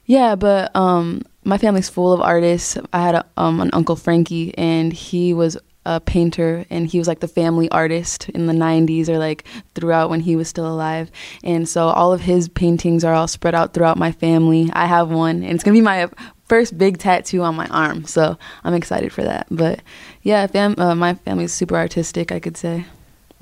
yeah, 0.05 0.35
but 0.35 0.75
um, 0.75 1.23
my 1.43 1.57
family's 1.57 1.89
full 1.89 2.13
of 2.13 2.21
artists. 2.21 2.77
I 2.93 3.01
had 3.01 3.15
a, 3.15 3.25
um, 3.37 3.59
an 3.59 3.71
uncle 3.73 3.95
Frankie, 3.95 4.55
and 4.57 4.93
he 4.93 5.33
was 5.33 5.57
a 5.85 5.99
painter, 5.99 6.65
and 6.69 6.87
he 6.87 6.97
was 6.97 7.07
like 7.07 7.19
the 7.19 7.27
family 7.27 7.69
artist 7.69 8.29
in 8.29 8.45
the 8.45 8.53
'90s, 8.53 9.09
or 9.09 9.17
like 9.17 9.45
throughout 9.73 10.09
when 10.09 10.19
he 10.19 10.35
was 10.35 10.47
still 10.47 10.67
alive. 10.67 11.09
And 11.43 11.67
so 11.67 11.87
all 11.87 12.13
of 12.13 12.21
his 12.21 12.49
paintings 12.49 13.03
are 13.03 13.13
all 13.13 13.27
spread 13.27 13.55
out 13.55 13.73
throughout 13.73 13.97
my 13.97 14.11
family. 14.11 14.69
I 14.73 14.85
have 14.85 15.09
one, 15.09 15.43
and 15.43 15.53
it's 15.53 15.63
gonna 15.63 15.75
be 15.75 15.81
my 15.81 16.09
first 16.45 16.77
big 16.77 16.97
tattoo 16.97 17.41
on 17.41 17.55
my 17.55 17.67
arm, 17.67 18.05
so 18.05 18.37
I'm 18.63 18.73
excited 18.73 19.11
for 19.11 19.23
that. 19.23 19.47
But 19.51 19.81
yeah, 20.21 20.47
fam- 20.47 20.79
uh, 20.79 20.95
my 20.95 21.15
family's 21.15 21.53
super 21.53 21.75
artistic, 21.75 22.31
I 22.31 22.39
could 22.39 22.57
say. 22.57 22.85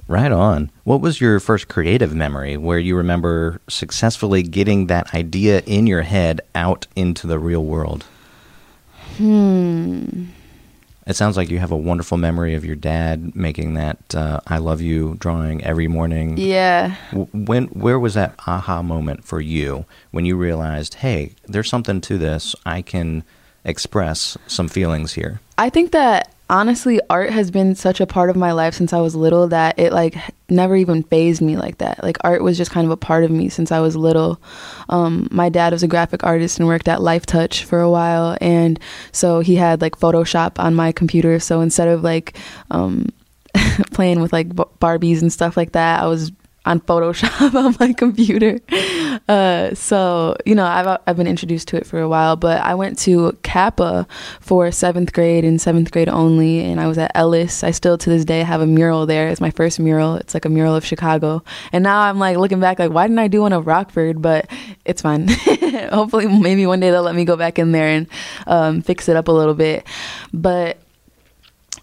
Right 0.07 0.31
on. 0.31 0.69
What 0.83 0.99
was 0.99 1.21
your 1.21 1.39
first 1.39 1.69
creative 1.69 2.13
memory 2.13 2.57
where 2.57 2.79
you 2.79 2.97
remember 2.97 3.61
successfully 3.69 4.43
getting 4.43 4.87
that 4.87 5.13
idea 5.13 5.61
in 5.65 5.87
your 5.87 6.01
head 6.01 6.41
out 6.53 6.87
into 6.95 7.25
the 7.25 7.39
real 7.39 7.63
world? 7.63 8.05
Hmm. 9.17 10.25
It 11.05 11.15
sounds 11.15 11.35
like 11.35 11.49
you 11.49 11.59
have 11.59 11.71
a 11.71 11.77
wonderful 11.77 12.17
memory 12.17 12.53
of 12.55 12.63
your 12.63 12.75
dad 12.75 13.35
making 13.35 13.73
that 13.73 14.15
uh, 14.15 14.39
"I 14.47 14.57
love 14.57 14.81
you" 14.81 15.15
drawing 15.19 15.63
every 15.63 15.87
morning. 15.87 16.37
Yeah. 16.37 16.95
When 17.11 17.65
where 17.67 17.99
was 17.99 18.13
that 18.13 18.35
aha 18.47 18.81
moment 18.81 19.25
for 19.25 19.41
you 19.41 19.85
when 20.11 20.25
you 20.25 20.37
realized, 20.37 20.95
"Hey, 20.95 21.33
there's 21.45 21.69
something 21.69 22.01
to 22.01 22.17
this. 22.17 22.55
I 22.65 22.81
can 22.81 23.23
express 23.65 24.37
some 24.47 24.67
feelings 24.67 25.13
here." 25.13 25.41
I 25.57 25.69
think 25.69 25.91
that 25.91 26.32
honestly 26.53 27.01
art 27.09 27.31
has 27.31 27.49
been 27.49 27.73
such 27.73 27.99
a 27.99 28.05
part 28.05 28.29
of 28.29 28.35
my 28.35 28.51
life 28.51 28.75
since 28.75 28.93
i 28.93 29.01
was 29.01 29.15
little 29.15 29.47
that 29.47 29.77
it 29.79 29.91
like 29.91 30.15
never 30.49 30.75
even 30.75 31.01
phased 31.01 31.41
me 31.41 31.57
like 31.57 31.79
that 31.79 32.01
like 32.03 32.15
art 32.21 32.43
was 32.43 32.57
just 32.57 32.69
kind 32.69 32.85
of 32.85 32.91
a 32.91 32.97
part 32.97 33.23
of 33.23 33.31
me 33.31 33.49
since 33.49 33.71
i 33.71 33.79
was 33.79 33.95
little 33.95 34.39
um, 34.89 35.27
my 35.31 35.49
dad 35.49 35.73
was 35.73 35.81
a 35.81 35.87
graphic 35.87 36.23
artist 36.23 36.59
and 36.59 36.67
worked 36.67 36.87
at 36.87 36.99
Lifetouch 36.99 37.63
for 37.63 37.79
a 37.79 37.89
while 37.89 38.37
and 38.39 38.79
so 39.11 39.39
he 39.39 39.55
had 39.55 39.81
like 39.81 39.97
photoshop 39.97 40.59
on 40.59 40.75
my 40.75 40.91
computer 40.91 41.39
so 41.39 41.61
instead 41.61 41.87
of 41.87 42.03
like 42.03 42.37
um, 42.69 43.07
playing 43.91 44.19
with 44.19 44.33
like 44.33 44.49
Barbies 44.49 45.21
and 45.21 45.31
stuff 45.31 45.57
like 45.57 45.73
that. 45.73 46.01
I 46.01 46.07
was 46.07 46.31
on 46.65 46.79
Photoshop 46.81 47.53
on 47.65 47.75
my 47.79 47.93
computer. 47.93 48.59
Uh, 49.27 49.73
so 49.75 50.35
you 50.45 50.55
know, 50.55 50.65
I've 50.65 50.99
I've 51.05 51.17
been 51.17 51.27
introduced 51.27 51.67
to 51.69 51.77
it 51.77 51.85
for 51.85 51.99
a 51.99 52.07
while. 52.07 52.35
But 52.35 52.61
I 52.61 52.75
went 52.75 52.97
to 52.99 53.37
Kappa 53.43 54.07
for 54.39 54.71
seventh 54.71 55.13
grade 55.13 55.43
and 55.45 55.59
seventh 55.59 55.91
grade 55.91 56.09
only, 56.09 56.61
and 56.61 56.79
I 56.79 56.87
was 56.87 56.97
at 56.97 57.11
Ellis. 57.15 57.63
I 57.63 57.71
still 57.71 57.97
to 57.97 58.09
this 58.09 58.25
day 58.25 58.41
have 58.41 58.61
a 58.61 58.67
mural 58.67 59.05
there. 59.05 59.27
It's 59.29 59.41
my 59.41 59.51
first 59.51 59.79
mural. 59.79 60.15
It's 60.15 60.33
like 60.33 60.45
a 60.45 60.49
mural 60.49 60.75
of 60.75 60.85
Chicago. 60.85 61.43
And 61.71 61.83
now 61.83 62.01
I'm 62.01 62.19
like 62.19 62.37
looking 62.37 62.59
back, 62.59 62.79
like 62.79 62.91
why 62.91 63.07
didn't 63.07 63.19
I 63.19 63.27
do 63.27 63.41
one 63.41 63.53
of 63.53 63.67
Rockford? 63.67 64.21
But 64.21 64.49
it's 64.85 65.01
fine. 65.01 65.27
Hopefully, 65.91 66.27
maybe 66.27 66.65
one 66.65 66.79
day 66.79 66.91
they'll 66.91 67.03
let 67.03 67.15
me 67.15 67.25
go 67.25 67.35
back 67.35 67.59
in 67.59 67.71
there 67.71 67.87
and 67.87 68.07
um, 68.47 68.81
fix 68.81 69.09
it 69.09 69.15
up 69.15 69.27
a 69.27 69.31
little 69.31 69.53
bit. 69.53 69.85
But 70.33 70.77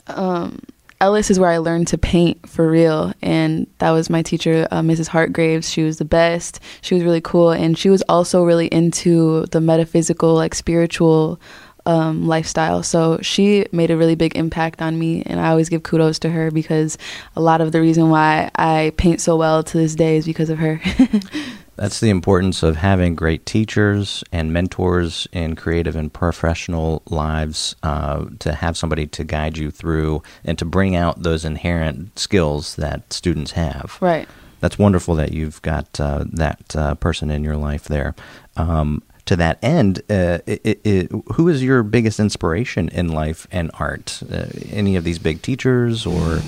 um, 0.07 0.61
Ellis 1.01 1.31
is 1.31 1.41
where 1.41 1.51
I 1.51 1.59
learned 1.59 1.89
to 1.89 1.99
paint 1.99 2.47
for 2.47 2.71
real, 2.71 3.13
and 3.23 3.67
that 3.79 3.91
was 3.91 4.11
my 4.11 4.23
teacher, 4.23 4.69
uh, 4.71 4.83
Mrs. 4.83 5.09
Hartgraves. 5.09 5.71
She 5.71 5.83
was 5.83 5.97
the 5.97 6.05
best. 6.05 6.61
She 6.83 6.95
was 6.95 7.05
really 7.05 7.23
cool, 7.23 7.51
and 7.51 7.77
she 7.79 7.89
was 7.89 8.03
also 8.09 8.45
really 8.45 8.67
into 8.67 9.47
the 9.47 9.63
metaphysical, 9.63 10.35
like 10.35 10.55
spiritual 10.55 11.41
um, 11.87 12.27
lifestyle. 12.27 12.83
So 12.83 13.19
she 13.23 13.67
made 13.73 13.91
a 13.91 13.97
really 13.97 14.15
big 14.15 14.37
impact 14.37 14.83
on 14.83 14.99
me, 14.99 15.23
and 15.25 15.41
I 15.41 15.49
always 15.49 15.71
give 15.71 15.83
kudos 15.83 16.19
to 16.21 16.31
her 16.31 16.51
because 16.51 16.99
a 17.35 17.41
lot 17.41 17.63
of 17.63 17.73
the 17.73 17.81
reason 17.81 18.11
why 18.11 18.51
I 18.55 18.93
paint 18.99 19.23
so 19.23 19.37
well 19.37 19.63
to 19.63 19.79
this 19.79 19.95
day 19.95 20.19
is 20.19 20.27
because 20.27 20.51
of 20.51 20.59
her. 20.59 20.81
That's 21.81 21.99
the 21.99 22.11
importance 22.11 22.63
of 22.63 22.77
having 22.77 23.15
great 23.15 23.47
teachers 23.47 24.23
and 24.31 24.53
mentors 24.53 25.27
in 25.33 25.57
creative 25.57 25.97
and 25.97 26.13
professional 26.13 27.01
lives 27.07 27.75
uh, 27.83 28.27
to 28.41 28.53
have 28.53 28.77
somebody 28.77 29.07
to 29.07 29.25
guide 29.25 29.57
you 29.57 29.71
through 29.71 30.23
and 30.45 30.59
to 30.59 30.67
bring 30.67 30.95
out 30.95 31.23
those 31.23 31.43
inherent 31.47 32.19
skills 32.19 32.77
that 32.77 33.11
students 33.15 33.53
have. 33.53 33.97
Right. 34.03 34.29
That's 34.61 34.79
wonderful 34.79 35.15
that 35.15 35.33
you've 35.33 35.63
got 35.63 35.99
uh, 35.99 36.27
that 36.31 36.77
uh, 36.77 36.97
person 36.97 37.31
in 37.31 37.45
your 37.45 37.57
life 37.57 37.85
there. 37.85 38.15
Um, 38.59 39.03
to 39.25 39.37
that 39.37 39.59
end, 39.63 40.01
uh, 40.11 40.41
it, 40.45 40.83
it, 40.85 41.11
who 41.33 41.49
is 41.49 41.63
your 41.63 41.83
biggest 41.83 42.21
inspiration 42.21 42.91
in 42.91 43.09
life 43.09 43.47
and 43.51 43.71
art? 43.79 44.23
Uh, 44.31 44.49
any 44.69 44.97
of 44.97 45.05
these 45.05 45.19
big 45.19 45.41
teachers 45.41 46.05
or 46.05 46.41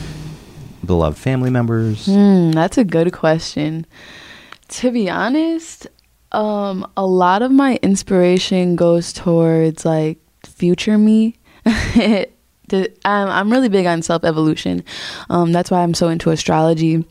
beloved 0.84 1.16
family 1.16 1.48
members? 1.48 2.06
Mm, 2.06 2.52
that's 2.52 2.76
a 2.76 2.84
good 2.84 3.14
question. 3.14 3.86
To 4.72 4.90
be 4.90 5.11
honest, 5.11 5.87
um, 6.32 6.90
a 6.96 7.06
lot 7.06 7.42
of 7.42 7.50
my 7.50 7.78
inspiration 7.82 8.74
goes 8.76 9.12
towards 9.12 9.85
like 9.85 10.18
future 10.46 10.98
me. 10.98 11.37
I'm, 13.04 13.52
really 13.52 13.68
big 13.68 13.87
on 13.87 14.02
self 14.02 14.24
evolution. 14.24 14.82
Um, 15.28 15.52
that's 15.52 15.70
why 15.70 15.82
I'm 15.82 15.94
so 15.94 16.08
into 16.08 16.30
astrology 16.30 17.04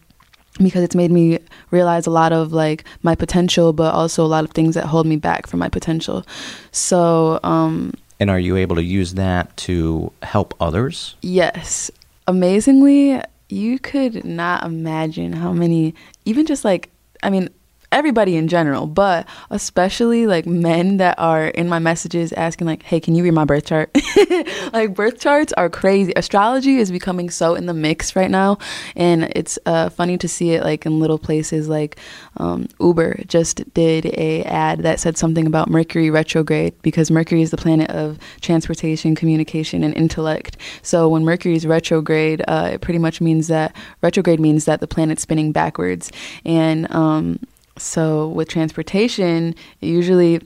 because 0.57 0.83
it's 0.83 0.95
made 0.95 1.11
me 1.11 1.39
realize 1.69 2.07
a 2.07 2.11
lot 2.11 2.33
of 2.33 2.51
like 2.51 2.83
my 3.03 3.15
potential, 3.15 3.73
but 3.73 3.93
also 3.93 4.25
a 4.25 4.27
lot 4.27 4.43
of 4.43 4.51
things 4.51 4.75
that 4.75 4.85
hold 4.85 5.05
me 5.05 5.15
back 5.15 5.47
from 5.47 5.59
my 5.59 5.69
potential. 5.69 6.25
So, 6.71 7.39
um, 7.43 7.93
and 8.19 8.29
are 8.29 8.39
you 8.39 8.55
able 8.55 8.75
to 8.75 8.83
use 8.83 9.15
that 9.15 9.55
to 9.57 10.11
help 10.21 10.53
others? 10.59 11.15
Yes. 11.21 11.89
Amazingly, 12.27 13.21
you 13.49 13.79
could 13.79 14.23
not 14.23 14.63
imagine 14.63 15.33
how 15.33 15.53
many, 15.53 15.95
even 16.25 16.45
just 16.45 16.63
like 16.63 16.90
I 17.23 17.29
mean, 17.29 17.49
everybody 17.91 18.37
in 18.37 18.47
general, 18.47 18.87
but 18.87 19.27
especially 19.49 20.25
like 20.25 20.45
men 20.45 20.97
that 20.97 21.17
are 21.19 21.47
in 21.47 21.67
my 21.67 21.79
messages 21.79 22.31
asking 22.33 22.67
like, 22.67 22.83
"Hey, 22.83 22.99
can 22.99 23.15
you 23.15 23.23
read 23.23 23.33
my 23.33 23.45
birth 23.45 23.65
chart?" 23.65 23.95
like 24.73 24.95
birth 24.95 25.19
charts 25.19 25.53
are 25.53 25.69
crazy. 25.69 26.13
Astrology 26.15 26.77
is 26.77 26.91
becoming 26.91 27.29
so 27.29 27.55
in 27.55 27.65
the 27.65 27.73
mix 27.73 28.15
right 28.15 28.31
now, 28.31 28.57
and 28.95 29.31
it's 29.35 29.59
uh, 29.65 29.89
funny 29.89 30.17
to 30.17 30.27
see 30.27 30.51
it 30.51 30.63
like 30.63 30.85
in 30.85 30.99
little 30.99 31.19
places 31.19 31.67
like 31.67 31.97
um, 32.37 32.67
Uber 32.79 33.21
just 33.27 33.71
did 33.73 34.05
a 34.05 34.43
ad 34.43 34.79
that 34.79 34.99
said 34.99 35.17
something 35.17 35.45
about 35.45 35.69
Mercury 35.69 36.09
retrograde 36.09 36.73
because 36.81 37.11
Mercury 37.11 37.41
is 37.41 37.51
the 37.51 37.57
planet 37.57 37.89
of 37.91 38.17
transportation, 38.41 39.15
communication, 39.15 39.83
and 39.83 39.95
intellect. 39.95 40.57
So 40.81 41.09
when 41.09 41.25
Mercury 41.25 41.55
is 41.55 41.65
retrograde, 41.67 42.43
uh, 42.47 42.71
it 42.73 42.81
pretty 42.81 42.99
much 42.99 43.21
means 43.21 43.47
that 43.47 43.75
retrograde 44.01 44.39
means 44.39 44.65
that 44.65 44.79
the 44.79 44.87
planet's 44.87 45.21
spinning 45.21 45.51
backwards, 45.51 46.11
and 46.45 46.89
um, 46.91 47.39
so 47.81 48.27
with 48.29 48.47
transportation, 48.47 49.55
usually 49.79 50.41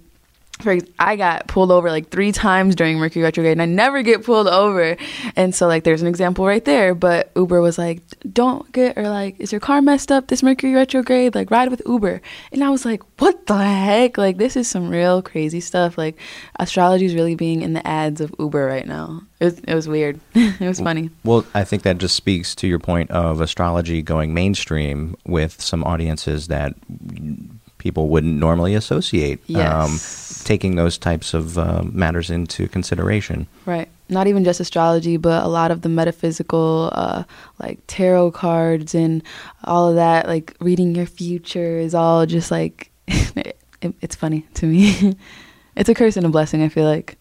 for 0.59 0.77
I 0.99 1.15
got 1.15 1.47
pulled 1.47 1.71
over 1.71 1.89
like 1.91 2.09
three 2.09 2.31
times 2.31 2.75
during 2.75 2.97
Mercury 2.97 3.23
retrograde, 3.23 3.53
and 3.53 3.61
I 3.61 3.65
never 3.65 4.01
get 4.01 4.23
pulled 4.23 4.47
over. 4.47 4.95
And 5.35 5.53
so 5.53 5.67
like 5.67 5.83
there's 5.83 6.01
an 6.01 6.07
example 6.07 6.45
right 6.45 6.63
there. 6.63 6.95
But 6.95 7.31
Uber 7.35 7.61
was 7.61 7.77
like, 7.77 8.01
"Don't 8.31 8.71
get 8.71 8.97
or 8.97 9.09
like, 9.09 9.39
is 9.39 9.51
your 9.51 9.61
car 9.61 9.81
messed 9.81 10.11
up 10.11 10.27
this 10.27 10.41
Mercury 10.41 10.73
retrograde? 10.73 11.35
Like 11.35 11.51
ride 11.51 11.69
with 11.69 11.81
Uber." 11.85 12.21
And 12.51 12.63
I 12.63 12.69
was 12.69 12.85
like, 12.85 13.03
"What 13.19 13.47
the 13.47 13.57
heck? 13.57 14.17
Like 14.17 14.37
this 14.37 14.55
is 14.55 14.67
some 14.67 14.89
real 14.89 15.21
crazy 15.21 15.59
stuff. 15.59 15.97
Like 15.97 16.17
astrology 16.57 17.05
is 17.05 17.15
really 17.15 17.35
being 17.35 17.61
in 17.61 17.73
the 17.73 17.85
ads 17.85 18.21
of 18.21 18.33
Uber 18.39 18.65
right 18.65 18.87
now. 18.87 19.21
It 19.39 19.45
was, 19.45 19.59
it 19.59 19.75
was 19.75 19.87
weird. 19.87 20.19
it 20.33 20.61
was 20.61 20.79
funny." 20.79 21.09
Well, 21.23 21.45
I 21.53 21.63
think 21.65 21.83
that 21.83 21.97
just 21.97 22.15
speaks 22.15 22.55
to 22.55 22.67
your 22.67 22.79
point 22.79 23.11
of 23.11 23.41
astrology 23.41 24.01
going 24.01 24.33
mainstream 24.33 25.15
with 25.25 25.61
some 25.61 25.83
audiences 25.83 26.47
that 26.47 26.75
people 27.85 28.07
wouldn't 28.07 28.33
normally 28.33 28.73
associate. 28.73 29.37
Um, 29.41 29.55
yes. 29.55 30.41
Um, 30.41 30.43
taking 30.43 30.75
those 30.75 30.97
types 30.97 31.35
of 31.35 31.55
uh, 31.59 31.83
matters 31.91 32.31
into 32.31 32.67
consideration. 32.67 33.45
Right. 33.67 33.87
Not 34.09 34.25
even 34.25 34.43
just 34.43 34.59
astrology, 34.59 35.17
but 35.17 35.43
a 35.43 35.47
lot 35.47 35.69
of 35.69 35.83
the 35.83 35.89
metaphysical, 35.89 36.89
uh, 36.93 37.25
like 37.59 37.77
tarot 37.85 38.31
cards 38.31 38.95
and 38.95 39.21
all 39.65 39.89
of 39.89 39.95
that, 39.97 40.27
like 40.27 40.55
reading 40.59 40.95
your 40.95 41.05
future 41.05 41.77
is 41.77 41.93
all 41.93 42.25
just 42.25 42.49
like, 42.49 42.89
it, 43.07 43.55
it's 44.01 44.15
funny 44.15 44.47
to 44.55 44.65
me. 44.65 45.15
it's 45.75 45.89
a 45.89 45.93
curse 45.93 46.17
and 46.17 46.25
a 46.25 46.29
blessing, 46.29 46.63
I 46.63 46.69
feel 46.69 46.85
like 46.85 47.19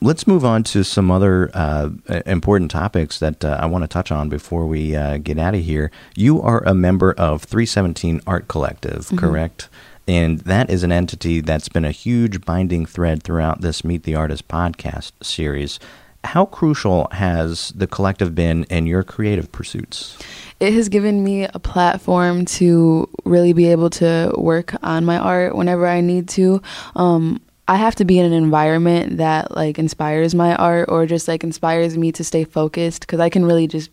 let's 0.00 0.26
move 0.26 0.44
on 0.44 0.62
to 0.64 0.84
some 0.84 1.10
other 1.10 1.50
uh, 1.54 1.90
important 2.26 2.70
topics 2.70 3.18
that 3.18 3.44
uh, 3.44 3.58
I 3.60 3.66
want 3.66 3.84
to 3.84 3.88
touch 3.88 4.10
on 4.10 4.28
before 4.28 4.66
we 4.66 4.94
uh, 4.94 5.18
get 5.18 5.38
out 5.38 5.54
of 5.54 5.62
here. 5.62 5.90
You 6.14 6.40
are 6.42 6.62
a 6.64 6.74
member 6.74 7.12
of 7.12 7.42
317 7.42 8.20
Art 8.26 8.48
Collective, 8.48 9.06
mm-hmm. 9.06 9.18
correct? 9.18 9.68
And 10.06 10.40
that 10.40 10.70
is 10.70 10.82
an 10.84 10.92
entity 10.92 11.40
that's 11.40 11.68
been 11.68 11.84
a 11.84 11.90
huge 11.90 12.44
binding 12.44 12.86
thread 12.86 13.22
throughout 13.22 13.60
this 13.60 13.84
Meet 13.84 14.04
the 14.04 14.14
Artist 14.14 14.48
podcast 14.48 15.12
series. 15.22 15.78
How 16.24 16.46
crucial 16.46 17.08
has 17.12 17.72
the 17.76 17.86
collective 17.86 18.34
been 18.34 18.64
in 18.64 18.86
your 18.86 19.02
creative 19.02 19.52
pursuits? 19.52 20.18
It 20.60 20.72
has 20.72 20.88
given 20.88 21.22
me 21.22 21.44
a 21.44 21.58
platform 21.58 22.44
to 22.46 23.08
really 23.24 23.52
be 23.52 23.68
able 23.68 23.90
to 23.90 24.32
work 24.36 24.74
on 24.82 25.04
my 25.04 25.18
art 25.18 25.54
whenever 25.54 25.86
I 25.86 26.00
need 26.00 26.28
to. 26.30 26.60
Um, 26.96 27.40
I 27.68 27.76
have 27.76 27.94
to 27.96 28.04
be 28.06 28.18
in 28.18 28.24
an 28.24 28.32
environment 28.32 29.18
that 29.18 29.54
like 29.54 29.78
inspires 29.78 30.34
my 30.34 30.56
art 30.56 30.88
or 30.88 31.04
just 31.04 31.28
like 31.28 31.44
inspires 31.44 31.98
me 31.98 32.10
to 32.12 32.24
stay 32.24 32.44
focused 32.44 33.02
because 33.02 33.20
I 33.20 33.28
can 33.28 33.44
really 33.44 33.66
just 33.66 33.90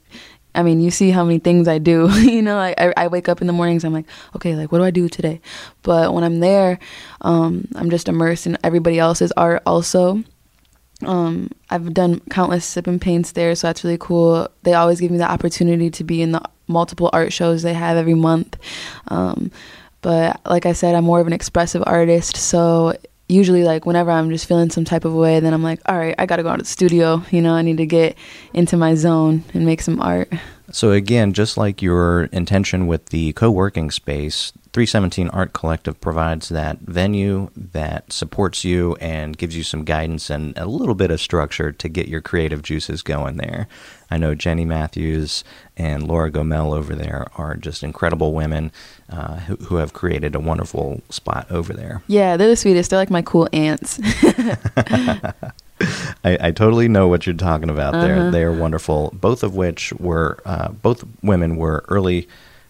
I 0.56 0.64
mean, 0.64 0.80
you 0.80 0.90
see 0.90 1.12
how 1.12 1.26
many 1.26 1.40
things 1.40 1.68
I 1.68 1.80
do. 1.80 2.10
you 2.22 2.42
know, 2.42 2.58
I, 2.58 2.94
I, 2.96 3.08
wake 3.08 3.28
up 3.28 3.42
in 3.42 3.48
the 3.48 3.52
mornings. 3.52 3.84
I'm 3.84 3.92
like, 3.92 4.06
okay, 4.38 4.56
like 4.56 4.72
what 4.72 4.78
do 4.78 4.86
I 4.86 4.90
do 4.90 5.10
today? 5.10 5.42
But 5.84 6.14
when 6.14 6.24
I'm 6.24 6.40
there, 6.40 6.80
um, 7.20 7.68
I'm 7.76 7.90
just 7.90 8.08
immersed 8.08 8.48
in 8.48 8.58
everybody 8.64 8.98
else's 8.98 9.34
art. 9.34 9.62
Also, 9.66 10.24
um, 11.04 11.52
I've 11.70 11.94
done 11.94 12.22
countless 12.30 12.64
sip 12.64 12.88
and 12.88 13.02
paints 13.02 13.34
there, 13.34 13.54
so 13.54 13.68
that's 13.68 13.84
really 13.84 13.98
cool. 14.00 14.48
They 14.64 14.74
always 14.74 15.02
give 15.02 15.12
me 15.12 15.18
the 15.18 15.30
opportunity 15.30 15.90
to 15.90 16.04
be 16.06 16.22
in 16.22 16.32
the 16.32 16.42
multiple 16.68 17.10
art 17.12 17.34
shows 17.34 17.62
they 17.62 17.74
have 17.74 17.98
every 17.98 18.14
month. 18.14 18.58
Um, 19.10 19.52
but 20.02 20.40
like 20.46 20.66
I 20.66 20.72
said, 20.72 20.96
I'm 20.96 21.04
more 21.04 21.20
of 21.20 21.28
an 21.28 21.34
expressive 21.34 21.84
artist, 21.86 22.38
so 22.38 22.94
usually 23.28 23.64
like 23.64 23.86
whenever 23.86 24.12
I'm 24.12 24.30
just 24.30 24.48
feeling 24.48 24.70
some 24.70 24.86
type 24.86 25.06
of 25.06 25.14
way, 25.14 25.40
then 25.40 25.54
I'm 25.54 25.64
like, 25.64 25.80
all 25.86 25.98
right, 25.98 26.16
I 26.18 26.26
got 26.26 26.38
to 26.38 26.44
go 26.44 26.50
out 26.50 26.58
to 26.58 26.64
the 26.64 26.70
studio. 26.70 27.24
You 27.32 27.42
know, 27.42 27.54
I 27.54 27.62
need 27.62 27.78
to 27.78 27.86
get 27.86 28.18
into 28.54 28.78
my 28.78 28.96
zone 28.96 29.44
and 29.54 29.66
make 29.66 29.82
some 29.82 30.02
art. 30.02 30.32
So 30.72 30.92
again, 30.92 31.34
just 31.34 31.58
like 31.58 31.82
your 31.82 32.26
intention 32.26 32.88
with 32.88 33.08
the 33.08 33.34
co-working 33.34 33.92
space, 33.92 34.52
317 34.76 35.30
Art 35.30 35.54
Collective 35.54 36.02
provides 36.02 36.50
that 36.50 36.80
venue 36.80 37.50
that 37.56 38.12
supports 38.12 38.66
you 38.66 38.98
and 39.00 39.38
gives 39.38 39.56
you 39.56 39.64
some 39.64 39.86
guidance 39.86 40.30
and 40.30 40.54
a 40.58 40.66
little 40.66 40.96
bit 40.96 41.12
of 41.12 41.22
structure 41.22 41.72
to 41.72 41.88
get 41.88 42.10
your 42.10 42.20
creative 42.20 42.62
juices 42.62 43.02
going 43.02 43.38
there. 43.38 43.70
I 44.12 44.18
know 44.18 44.36
Jenny 44.36 44.66
Matthews 44.66 45.46
and 45.78 46.06
Laura 46.06 46.30
Gomel 46.30 46.76
over 46.76 46.94
there 46.94 47.26
are 47.38 47.56
just 47.56 47.84
incredible 47.84 48.34
women 48.34 48.74
uh, 49.10 49.38
who, 49.38 49.56
who, 49.56 49.76
have 49.78 49.94
created 49.94 50.36
a 50.36 50.42
wonderful 50.42 51.02
spot 51.10 51.50
over 51.50 51.72
there. 51.72 52.04
Yeah, 52.08 52.36
they're 52.36 52.50
the 52.50 52.58
sweetest. 52.58 52.90
They're 52.90 53.00
like 53.00 53.10
my 53.10 53.22
cool 53.22 53.48
aunts. 53.54 53.98
I, 56.26 56.38
I, 56.48 56.52
totally 56.52 56.90
know 56.90 57.08
what 57.08 57.26
you're 57.26 57.36
talking 57.36 57.70
about 57.70 57.96
uh-huh. 57.96 58.06
there. 58.06 58.30
They 58.30 58.44
are 58.44 58.52
wonderful. 58.52 59.12
Both 59.14 59.42
of 59.42 59.56
which 59.56 59.94
were, 59.94 60.40
uh, 60.44 60.74
both 60.74 61.06
women 61.24 61.56
were 61.56 61.86
early 61.88 62.28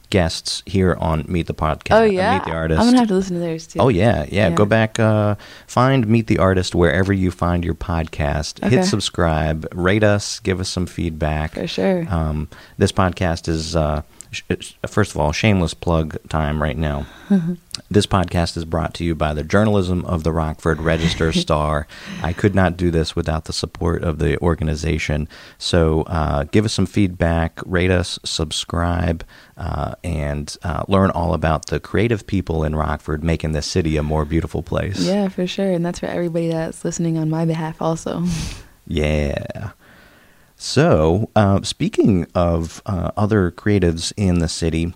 guests 0.10 0.64
here 0.66 0.96
on 1.00 1.26
Meet 1.28 1.48
the 1.48 1.54
Podcast. 1.54 1.96
Oh 1.96 2.02
uh, 2.02 2.06
yeah, 2.06 2.38
Meet 2.38 2.46
the 2.46 2.52
Artist. 2.52 2.80
I'm 2.80 2.88
gonna 2.88 3.00
have 3.00 3.08
to 3.10 3.14
listen 3.14 3.36
to 3.36 3.40
theirs 3.40 3.68
too. 3.68 3.80
Oh 3.80 3.90
yeah, 3.90 4.26
yeah, 4.30 4.50
Yeah. 4.50 4.56
Go 4.56 4.66
back, 4.66 5.00
uh, 5.00 5.36
find 5.68 6.08
Meet 6.08 6.28
the 6.28 6.40
Artist 6.40 6.76
wherever 6.76 7.12
you 7.14 7.32
find 7.32 7.64
your 7.66 7.76
podcast. 7.76 8.64
Okay. 8.64 8.78
Hit 8.78 8.86
subscribe, 8.86 9.68
rate 9.74 10.04
us, 10.04 10.40
give 10.40 10.60
us 10.60 10.70
some 10.70 10.86
feedback. 10.86 11.54
for 11.54 11.68
sure. 11.68 12.06
Um, 12.10 12.50
this 12.78 12.92
podcast 12.92 13.48
is, 13.48 13.76
uh, 13.76 14.02
first 14.88 15.12
of 15.12 15.18
all, 15.18 15.32
shameless 15.32 15.74
plug 15.74 16.18
time 16.30 16.62
right 16.62 16.78
now. 16.78 17.06
this 17.90 18.06
podcast 18.06 18.56
is 18.58 18.66
brought 18.66 18.94
to 18.96 19.04
you 19.04 19.16
by 19.16 19.34
the 19.34 19.44
journalism 19.44 20.06
of 20.06 20.24
the 20.24 20.32
Rockford 20.32 20.80
Register 20.82 21.32
Star. 21.46 21.88
I 22.22 22.34
could 22.34 22.56
not 22.56 22.78
do 22.78 22.92
this 22.92 23.16
without 23.16 23.46
the 23.46 23.54
support 23.54 24.04
of 24.04 24.20
the 24.20 24.40
organization. 24.42 25.28
So 25.58 26.04
uh, 26.04 26.44
give 26.46 26.66
us 26.66 26.74
some 26.74 26.86
feedback, 26.86 27.60
rate 27.66 27.92
us, 27.92 28.20
subscribe, 28.24 29.24
uh, 29.58 29.96
and 30.04 30.56
uh, 30.64 30.84
learn 30.88 31.12
all 31.12 31.34
about 31.34 31.68
the 31.68 31.80
creative 31.80 32.28
people 32.28 32.64
in 32.64 32.76
Rockford 32.76 33.24
making 33.24 33.54
this 33.54 33.66
city 33.66 33.98
a 33.98 34.04
more 34.04 34.26
beautiful 34.26 34.64
place. 34.64 35.00
yeah, 35.00 35.28
for 35.30 35.48
sure, 35.48 35.72
and 35.72 35.86
that's 35.86 36.00
for 36.00 36.08
everybody 36.08 36.50
that's 36.50 36.84
listening 36.86 37.18
on 37.18 37.30
my 37.30 37.46
behalf 37.46 37.82
also. 37.82 38.24
Yeah. 38.88 39.72
So, 40.58 41.30
uh, 41.36 41.62
speaking 41.64 42.28
of 42.34 42.82
uh, 42.86 43.12
other 43.18 43.52
creatives 43.52 44.14
in 44.16 44.40
the 44.40 44.48
city, 44.48 44.94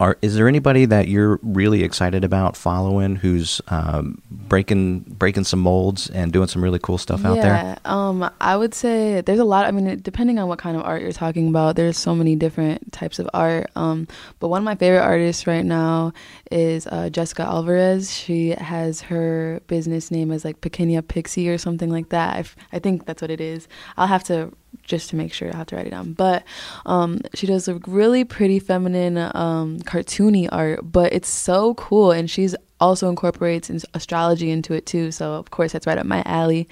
are 0.00 0.18
is 0.22 0.34
there 0.34 0.48
anybody 0.48 0.84
that 0.86 1.08
you're 1.08 1.38
really 1.42 1.84
excited 1.84 2.24
about 2.24 2.56
following 2.56 3.16
who's 3.16 3.60
um, 3.68 4.20
breaking 4.30 5.00
breaking 5.00 5.44
some 5.44 5.60
molds 5.60 6.10
and 6.10 6.32
doing 6.32 6.48
some 6.48 6.62
really 6.62 6.78
cool 6.78 6.98
stuff 6.98 7.24
out 7.24 7.36
there? 7.36 7.44
Yeah, 7.44 7.78
um, 7.84 8.28
I 8.40 8.56
would 8.56 8.74
say 8.74 9.20
there's 9.20 9.38
a 9.38 9.44
lot. 9.44 9.66
I 9.66 9.70
mean, 9.70 10.00
depending 10.00 10.38
on 10.38 10.48
what 10.48 10.58
kind 10.58 10.76
of 10.76 10.82
art 10.82 11.02
you're 11.02 11.12
talking 11.12 11.48
about, 11.48 11.76
there's 11.76 11.98
so 11.98 12.14
many 12.14 12.34
different 12.34 12.92
types 12.92 13.18
of 13.18 13.28
art. 13.32 13.70
Um, 13.76 14.08
but 14.40 14.48
one 14.48 14.62
of 14.62 14.64
my 14.64 14.74
favorite 14.74 15.02
artists 15.02 15.46
right 15.46 15.64
now 15.64 16.12
is 16.50 16.86
uh, 16.86 17.10
Jessica 17.10 17.42
Alvarez. 17.42 18.12
She 18.12 18.50
has 18.50 19.02
her 19.02 19.60
business 19.66 20.10
name 20.10 20.32
as 20.32 20.44
like 20.44 20.60
Pequeña 20.60 21.06
Pixie 21.06 21.48
or 21.48 21.58
something 21.58 21.90
like 21.90 22.08
that. 22.08 22.36
I, 22.36 22.40
f- 22.40 22.56
I 22.72 22.78
think 22.78 23.06
that's 23.06 23.22
what 23.22 23.30
it 23.30 23.40
is. 23.40 23.68
I'll 23.96 24.08
have 24.08 24.24
to 24.24 24.52
just 24.82 25.10
to 25.10 25.16
make 25.16 25.32
sure 25.32 25.52
I 25.52 25.56
have 25.56 25.66
to 25.68 25.76
write 25.76 25.86
it 25.86 25.90
down. 25.90 26.12
But 26.12 26.44
um, 26.86 27.20
she 27.34 27.46
does 27.46 27.68
a 27.68 27.74
really 27.86 28.24
pretty 28.24 28.58
feminine, 28.58 29.16
um, 29.18 29.78
cartoony 29.80 30.48
art, 30.50 30.80
but 30.82 31.12
it's 31.12 31.28
so 31.28 31.74
cool, 31.74 32.10
and 32.10 32.30
she's 32.30 32.54
also 32.80 33.08
incorporates 33.08 33.70
astrology 33.94 34.50
into 34.50 34.74
it 34.74 34.86
too. 34.86 35.12
So 35.12 35.34
of 35.34 35.50
course 35.50 35.72
that's 35.72 35.86
right 35.86 35.98
up 35.98 36.06
my 36.06 36.22
alley. 36.26 36.68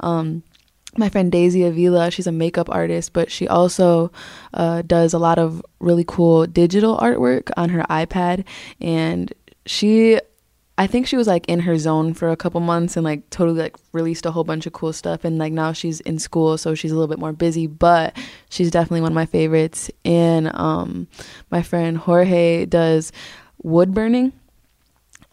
Um, 0.00 0.42
my 0.96 1.08
friend 1.08 1.30
Daisy 1.30 1.64
Avila, 1.64 2.10
she's 2.10 2.26
a 2.26 2.32
makeup 2.32 2.68
artist, 2.70 3.12
but 3.12 3.30
she 3.30 3.46
also 3.46 4.10
uh, 4.54 4.82
does 4.82 5.12
a 5.12 5.18
lot 5.18 5.38
of 5.38 5.62
really 5.78 6.04
cool 6.04 6.46
digital 6.46 6.96
artwork 6.98 7.50
on 7.56 7.68
her 7.68 7.82
iPad, 7.88 8.44
and 8.80 9.32
she 9.66 10.18
I 10.80 10.86
think 10.86 11.06
she 11.06 11.18
was 11.18 11.26
like 11.26 11.46
in 11.46 11.60
her 11.60 11.76
zone 11.76 12.14
for 12.14 12.30
a 12.30 12.36
couple 12.36 12.58
months 12.60 12.96
and 12.96 13.04
like 13.04 13.28
totally 13.28 13.60
like 13.60 13.76
released 13.92 14.24
a 14.24 14.30
whole 14.30 14.44
bunch 14.44 14.64
of 14.64 14.72
cool 14.72 14.94
stuff. 14.94 15.26
And 15.26 15.36
like 15.36 15.52
now 15.52 15.74
she's 15.74 16.00
in 16.00 16.18
school 16.18 16.56
so 16.56 16.74
she's 16.74 16.90
a 16.90 16.94
little 16.94 17.06
bit 17.06 17.18
more 17.18 17.34
busy 17.34 17.66
but 17.66 18.16
she's 18.48 18.70
definitely 18.70 19.02
one 19.02 19.12
of 19.12 19.14
my 19.14 19.26
favorites. 19.26 19.90
And 20.06 20.50
um 20.54 21.06
my 21.50 21.60
friend 21.60 21.98
Jorge 21.98 22.64
does 22.64 23.12
wood 23.62 23.92
burning. 23.92 24.32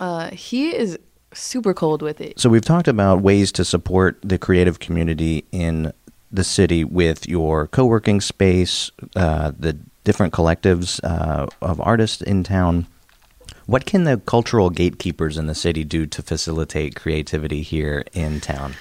Uh 0.02 0.32
he 0.32 0.76
is 0.76 1.00
super 1.34 1.74
cold 1.74 2.02
with 2.02 2.20
it. 2.20 2.38
So 2.38 2.50
we've 2.50 2.66
talked 2.66 2.90
about 2.90 3.22
ways 3.22 3.54
to 3.54 3.64
support 3.64 4.20
the 4.22 4.38
creative 4.38 4.80
community 4.80 5.46
in 5.54 5.94
the 6.30 6.44
city 6.44 6.84
with 6.84 7.26
your 7.26 7.68
co-working 7.68 8.20
space, 8.20 8.92
uh, 9.16 9.54
the 9.58 9.78
different 10.04 10.34
collectives 10.34 11.00
uh, 11.06 11.48
of 11.62 11.80
artists 11.80 12.22
in 12.22 12.44
town. 12.44 12.86
What 13.68 13.86
can 13.86 14.06
the 14.06 14.18
cultural 14.26 14.70
gatekeepers 14.70 15.38
in 15.38 15.48
the 15.48 15.54
city 15.56 15.84
do 15.84 16.06
to 16.08 16.22
facilitate 16.24 16.96
creativity 16.96 17.62
here 17.62 18.04
in 18.14 18.40
town? 18.40 18.74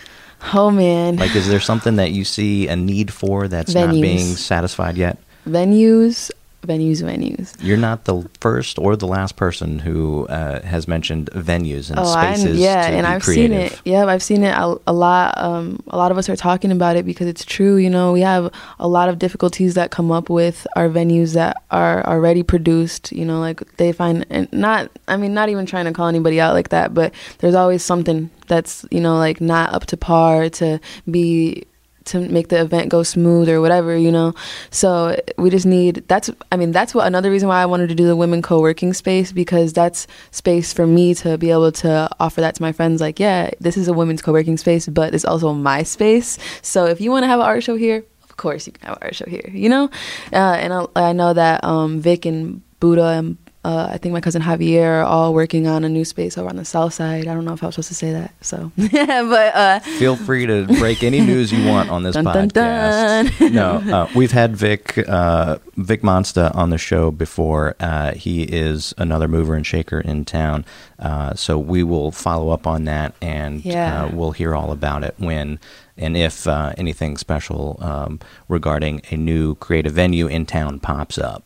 oh 0.54 0.70
man 0.70 1.16
Like, 1.16 1.34
is 1.34 1.48
there 1.48 1.60
something 1.60 1.96
that 1.96 2.12
you 2.12 2.24
see 2.24 2.68
a 2.68 2.76
need 2.76 3.12
for 3.12 3.48
that's 3.48 3.74
not 3.74 3.90
being 3.92 4.36
satisfied 4.36 4.96
yet? 4.96 5.18
venues 5.48 6.30
venues 6.66 7.02
venues 7.02 7.54
You're 7.60 7.76
not 7.76 8.04
the 8.04 8.28
first 8.40 8.78
or 8.78 8.96
the 8.96 9.06
last 9.06 9.36
person 9.36 9.78
who 9.78 10.26
uh, 10.28 10.60
has 10.62 10.86
mentioned 10.88 11.30
venues 11.32 11.90
and 11.90 11.98
Oh, 11.98 12.02
I, 12.04 12.34
spaces. 12.34 12.58
yeah, 12.58 12.90
to 12.90 12.96
and 12.96 13.06
I've 13.06 13.22
creative. 13.22 13.56
seen 13.56 13.78
it. 13.78 13.80
Yeah, 13.84 14.04
I've 14.06 14.22
seen 14.22 14.42
it 14.44 14.54
a, 14.56 14.76
a 14.86 14.92
lot. 14.92 15.36
Um, 15.38 15.80
a 15.88 15.96
lot 15.96 16.10
of 16.10 16.18
us 16.18 16.28
are 16.28 16.36
talking 16.36 16.72
about 16.72 16.96
it 16.96 17.04
because 17.06 17.26
it's 17.26 17.44
true. 17.44 17.76
You 17.76 17.90
know, 17.90 18.12
we 18.12 18.20
have 18.20 18.52
a 18.78 18.88
lot 18.88 19.08
of 19.08 19.18
difficulties 19.18 19.74
that 19.74 19.90
come 19.90 20.10
up 20.10 20.28
with 20.28 20.66
our 20.76 20.88
venues 20.88 21.34
that 21.34 21.56
are 21.70 22.04
already 22.06 22.42
produced. 22.42 23.12
You 23.12 23.24
know, 23.24 23.40
like 23.40 23.60
they 23.76 23.92
find 23.92 24.26
and 24.30 24.52
not. 24.52 24.90
I 25.08 25.16
mean, 25.16 25.34
not 25.34 25.48
even 25.48 25.66
trying 25.66 25.84
to 25.86 25.92
call 25.92 26.08
anybody 26.08 26.40
out 26.40 26.54
like 26.54 26.70
that, 26.70 26.92
but 26.94 27.14
there's 27.38 27.54
always 27.54 27.82
something 27.84 28.30
that's 28.48 28.84
you 28.90 29.00
know 29.00 29.16
like 29.16 29.40
not 29.40 29.72
up 29.72 29.86
to 29.86 29.96
par 29.96 30.48
to 30.50 30.78
be 31.10 31.64
to 32.06 32.20
make 32.20 32.48
the 32.48 32.60
event 32.60 32.88
go 32.88 33.02
smooth 33.02 33.48
or 33.48 33.60
whatever, 33.60 33.96
you 33.96 34.10
know. 34.10 34.34
So 34.70 35.20
we 35.38 35.50
just 35.50 35.66
need 35.66 36.04
that's 36.08 36.30
I 36.50 36.56
mean 36.56 36.72
that's 36.72 36.94
what 36.94 37.06
another 37.06 37.30
reason 37.30 37.48
why 37.48 37.62
I 37.62 37.66
wanted 37.66 37.88
to 37.88 37.94
do 37.94 38.06
the 38.06 38.16
women 38.16 38.42
co-working 38.42 38.92
space 38.94 39.32
because 39.32 39.72
that's 39.72 40.06
space 40.30 40.72
for 40.72 40.86
me 40.86 41.14
to 41.16 41.38
be 41.38 41.50
able 41.50 41.72
to 41.72 42.08
offer 42.18 42.40
that 42.40 42.54
to 42.56 42.62
my 42.62 42.72
friends 42.72 43.00
like, 43.00 43.20
yeah, 43.20 43.50
this 43.60 43.76
is 43.76 43.88
a 43.88 43.92
women's 43.92 44.22
co-working 44.22 44.56
space, 44.56 44.88
but 44.88 45.14
it's 45.14 45.24
also 45.24 45.52
my 45.52 45.82
space. 45.82 46.38
So 46.62 46.86
if 46.86 47.00
you 47.00 47.10
want 47.10 47.24
to 47.24 47.28
have 47.28 47.40
an 47.40 47.46
art 47.46 47.62
show 47.62 47.76
here, 47.76 48.04
of 48.24 48.36
course 48.36 48.66
you 48.66 48.72
can 48.72 48.86
have 48.88 48.96
an 48.96 49.02
art 49.02 49.14
show 49.14 49.26
here, 49.26 49.50
you 49.52 49.68
know? 49.68 49.90
Uh, 50.32 50.56
and 50.58 50.72
I, 50.72 50.86
I 50.96 51.12
know 51.12 51.32
that 51.32 51.64
um 51.64 52.00
Vic 52.00 52.26
and 52.26 52.62
Buddha 52.80 53.06
and 53.18 53.36
uh, 53.66 53.88
I 53.92 53.98
think 53.98 54.12
my 54.12 54.20
cousin 54.20 54.42
Javier 54.42 55.00
are 55.00 55.02
all 55.04 55.34
working 55.34 55.66
on 55.66 55.82
a 55.84 55.88
new 55.88 56.04
space 56.04 56.38
over 56.38 56.48
on 56.48 56.56
the 56.56 56.64
south 56.64 56.94
side. 56.94 57.26
I 57.26 57.34
don't 57.34 57.44
know 57.44 57.52
if 57.54 57.62
I 57.62 57.66
was 57.66 57.74
supposed 57.74 57.88
to 57.88 57.94
say 57.94 58.12
that. 58.12 58.32
So, 58.40 58.70
but 58.76 59.54
uh, 59.54 59.80
Feel 59.98 60.14
free 60.16 60.46
to 60.46 60.66
break 60.78 61.02
any 61.02 61.20
news 61.20 61.50
you 61.52 61.66
want 61.66 61.90
on 61.90 62.02
this 62.02 62.14
Dun, 62.14 62.24
dun, 62.24 62.50
podcast. 62.50 63.38
dun. 63.38 63.52
no, 63.52 63.70
uh, 63.94 64.08
we've 64.14 64.32
had 64.32 64.56
Vic 64.56 64.98
uh, 65.08 65.58
Vic 65.76 66.02
Monsta 66.02 66.54
on 66.54 66.70
the 66.70 66.78
show 66.78 67.10
before. 67.10 67.74
Uh, 67.80 68.12
he 68.14 68.44
is 68.44 68.94
another 68.98 69.26
mover 69.28 69.54
and 69.54 69.66
shaker 69.66 70.00
in 70.00 70.24
town, 70.24 70.64
uh, 70.98 71.34
so 71.34 71.58
we 71.58 71.82
will 71.82 72.12
follow 72.12 72.50
up 72.50 72.66
on 72.66 72.84
that, 72.84 73.14
and 73.20 73.64
Yeah. 73.64 74.04
uh, 74.04 74.10
we'll 74.12 74.32
hear 74.32 74.54
all 74.54 74.70
about 74.72 75.02
it 75.04 75.14
when 75.18 75.58
and 75.98 76.16
if 76.16 76.46
uh, 76.46 76.72
anything 76.76 77.16
special 77.16 77.78
um, 77.80 78.20
regarding 78.48 79.00
a 79.10 79.16
new 79.16 79.54
creative 79.56 79.94
venue 79.94 80.26
in 80.26 80.44
town 80.46 80.78
pops 80.78 81.16
up. 81.18 81.42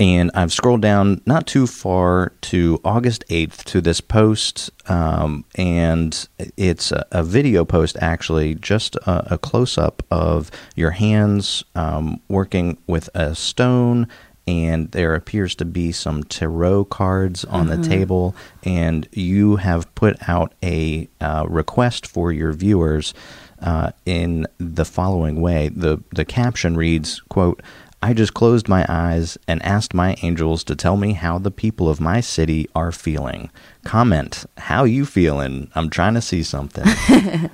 And 0.00 0.30
I've 0.32 0.50
scrolled 0.50 0.80
down 0.80 1.20
not 1.26 1.46
too 1.46 1.66
far 1.66 2.32
to 2.40 2.80
August 2.82 3.22
8th 3.28 3.64
to 3.64 3.82
this 3.82 4.00
post. 4.00 4.70
Um, 4.88 5.44
and 5.56 6.26
it's 6.56 6.90
a, 6.90 7.06
a 7.12 7.22
video 7.22 7.66
post, 7.66 7.98
actually, 8.00 8.54
just 8.54 8.96
a, 8.96 9.34
a 9.34 9.38
close 9.38 9.76
up 9.76 10.02
of 10.10 10.50
your 10.74 10.92
hands 10.92 11.64
um, 11.74 12.18
working 12.28 12.78
with 12.86 13.10
a 13.14 13.34
stone. 13.34 14.08
And 14.46 14.90
there 14.92 15.14
appears 15.14 15.54
to 15.56 15.66
be 15.66 15.92
some 15.92 16.24
tarot 16.24 16.86
cards 16.86 17.44
on 17.44 17.66
the 17.66 17.76
table. 17.86 18.34
And 18.64 19.06
you 19.12 19.56
have 19.56 19.94
put 19.94 20.16
out 20.26 20.54
a 20.62 21.10
uh, 21.20 21.44
request 21.46 22.06
for 22.06 22.32
your 22.32 22.54
viewers 22.54 23.12
uh, 23.60 23.90
in 24.06 24.46
the 24.56 24.86
following 24.86 25.42
way. 25.42 25.68
The, 25.68 26.02
the 26.14 26.24
caption 26.24 26.74
reads, 26.76 27.20
quote, 27.28 27.62
I 28.02 28.14
just 28.14 28.32
closed 28.32 28.66
my 28.66 28.86
eyes 28.88 29.36
and 29.46 29.62
asked 29.62 29.92
my 29.92 30.16
angels 30.22 30.64
to 30.64 30.74
tell 30.74 30.96
me 30.96 31.12
how 31.12 31.38
the 31.38 31.50
people 31.50 31.88
of 31.88 32.00
my 32.00 32.20
city 32.20 32.66
are 32.74 32.92
feeling. 32.92 33.50
Comment, 33.84 34.46
how 34.56 34.84
you 34.84 35.04
feeling? 35.04 35.70
I'm 35.74 35.90
trying 35.90 36.14
to 36.14 36.22
see 36.22 36.42
something. 36.42 36.86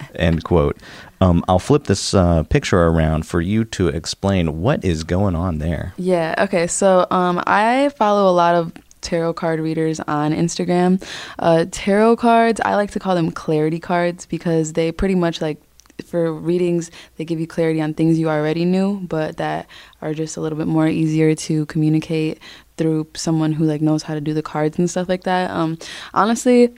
End 0.14 0.44
quote. 0.44 0.78
Um, 1.20 1.44
I'll 1.48 1.58
flip 1.58 1.84
this 1.84 2.14
uh, 2.14 2.44
picture 2.44 2.86
around 2.86 3.26
for 3.26 3.40
you 3.40 3.64
to 3.64 3.88
explain 3.88 4.60
what 4.60 4.84
is 4.84 5.02
going 5.02 5.34
on 5.34 5.58
there. 5.58 5.94
Yeah. 5.96 6.36
Okay. 6.38 6.68
So 6.68 7.08
um, 7.10 7.42
I 7.46 7.88
follow 7.96 8.30
a 8.30 8.34
lot 8.34 8.54
of 8.54 8.72
tarot 9.00 9.34
card 9.34 9.60
readers 9.60 9.98
on 10.00 10.32
Instagram. 10.32 11.02
Uh, 11.38 11.66
tarot 11.70 12.16
cards, 12.16 12.60
I 12.64 12.76
like 12.76 12.90
to 12.92 13.00
call 13.00 13.14
them 13.14 13.30
clarity 13.30 13.78
cards 13.78 14.26
because 14.26 14.74
they 14.74 14.92
pretty 14.92 15.14
much 15.14 15.40
like 15.40 15.60
for 16.04 16.32
readings, 16.32 16.90
they 17.16 17.24
give 17.24 17.40
you 17.40 17.46
clarity 17.46 17.80
on 17.80 17.94
things 17.94 18.18
you 18.18 18.28
already 18.28 18.64
knew, 18.64 19.00
but 19.08 19.36
that 19.38 19.66
are 20.02 20.14
just 20.14 20.36
a 20.36 20.40
little 20.40 20.58
bit 20.58 20.66
more 20.66 20.88
easier 20.88 21.34
to 21.34 21.66
communicate 21.66 22.38
through 22.76 23.06
someone 23.14 23.52
who 23.52 23.64
like 23.64 23.80
knows 23.80 24.02
how 24.02 24.14
to 24.14 24.20
do 24.20 24.34
the 24.34 24.42
cards 24.42 24.78
and 24.78 24.90
stuff 24.90 25.08
like 25.08 25.24
that. 25.24 25.50
Um, 25.50 25.78
honestly, 26.12 26.74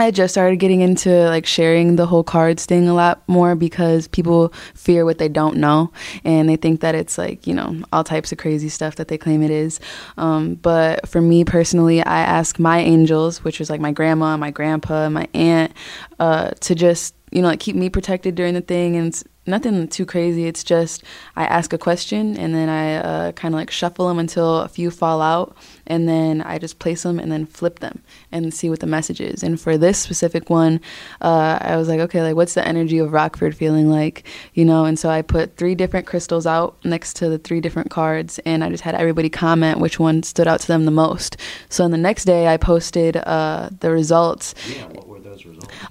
I 0.00 0.10
just 0.10 0.32
started 0.32 0.56
getting 0.56 0.80
into 0.80 1.10
like 1.26 1.44
sharing 1.44 1.96
the 1.96 2.06
whole 2.06 2.24
cards 2.24 2.64
thing 2.64 2.88
a 2.88 2.94
lot 2.94 3.22
more 3.28 3.54
because 3.54 4.08
people 4.08 4.50
fear 4.74 5.04
what 5.04 5.18
they 5.18 5.28
don't 5.28 5.58
know 5.58 5.92
and 6.24 6.48
they 6.48 6.56
think 6.56 6.80
that 6.80 6.94
it's 6.94 7.18
like, 7.18 7.46
you 7.46 7.52
know, 7.52 7.82
all 7.92 8.02
types 8.02 8.32
of 8.32 8.38
crazy 8.38 8.70
stuff 8.70 8.96
that 8.96 9.08
they 9.08 9.18
claim 9.18 9.42
it 9.42 9.50
is. 9.50 9.78
Um, 10.16 10.54
but 10.54 11.06
for 11.06 11.20
me 11.20 11.44
personally, 11.44 12.02
I 12.02 12.20
ask 12.20 12.58
my 12.58 12.78
angels, 12.78 13.44
which 13.44 13.60
is 13.60 13.68
like 13.68 13.82
my 13.82 13.92
grandma, 13.92 14.38
my 14.38 14.50
grandpa, 14.50 15.10
my 15.10 15.28
aunt, 15.34 15.74
uh, 16.18 16.52
to 16.60 16.74
just, 16.74 17.14
you 17.30 17.42
know, 17.42 17.48
like 17.48 17.60
keep 17.60 17.76
me 17.76 17.90
protected 17.90 18.34
during 18.34 18.54
the 18.54 18.62
thing 18.62 18.96
and 18.96 19.22
nothing 19.50 19.88
too 19.88 20.06
crazy. 20.06 20.46
It's 20.46 20.64
just 20.64 21.02
I 21.36 21.44
ask 21.44 21.72
a 21.72 21.78
question 21.78 22.36
and 22.36 22.54
then 22.54 22.68
I 22.68 22.94
uh, 22.96 23.32
kind 23.32 23.54
of 23.54 23.58
like 23.58 23.70
shuffle 23.70 24.08
them 24.08 24.18
until 24.18 24.60
a 24.60 24.68
few 24.68 24.90
fall 24.90 25.20
out, 25.20 25.56
and 25.86 26.08
then 26.08 26.40
I 26.42 26.58
just 26.58 26.78
place 26.78 27.02
them 27.02 27.18
and 27.18 27.30
then 27.30 27.46
flip 27.46 27.80
them 27.80 28.02
and 28.32 28.54
see 28.54 28.70
what 28.70 28.80
the 28.80 28.86
message 28.86 29.20
is. 29.20 29.42
And 29.42 29.60
for 29.60 29.76
this 29.76 29.98
specific 29.98 30.48
one, 30.48 30.80
uh, 31.20 31.58
I 31.60 31.76
was 31.76 31.88
like, 31.88 32.00
okay, 32.00 32.22
like 32.22 32.36
what's 32.36 32.54
the 32.54 32.66
energy 32.66 32.98
of 32.98 33.12
Rockford 33.12 33.56
feeling 33.56 33.90
like, 33.90 34.24
you 34.54 34.64
know? 34.64 34.84
And 34.84 34.98
so 34.98 35.08
I 35.08 35.22
put 35.22 35.56
three 35.56 35.74
different 35.74 36.06
crystals 36.06 36.46
out 36.46 36.76
next 36.84 37.14
to 37.16 37.28
the 37.28 37.38
three 37.38 37.60
different 37.60 37.90
cards, 37.90 38.38
and 38.46 38.62
I 38.62 38.70
just 38.70 38.84
had 38.84 38.94
everybody 38.94 39.28
comment 39.28 39.80
which 39.80 39.98
one 39.98 40.22
stood 40.22 40.46
out 40.46 40.60
to 40.60 40.66
them 40.68 40.84
the 40.84 40.90
most. 40.90 41.36
So 41.68 41.84
on 41.84 41.90
the 41.90 41.98
next 41.98 42.24
day, 42.24 42.46
I 42.46 42.56
posted 42.56 43.16
uh, 43.16 43.70
the 43.80 43.90
results. 43.90 44.54
Yeah, 44.68 44.86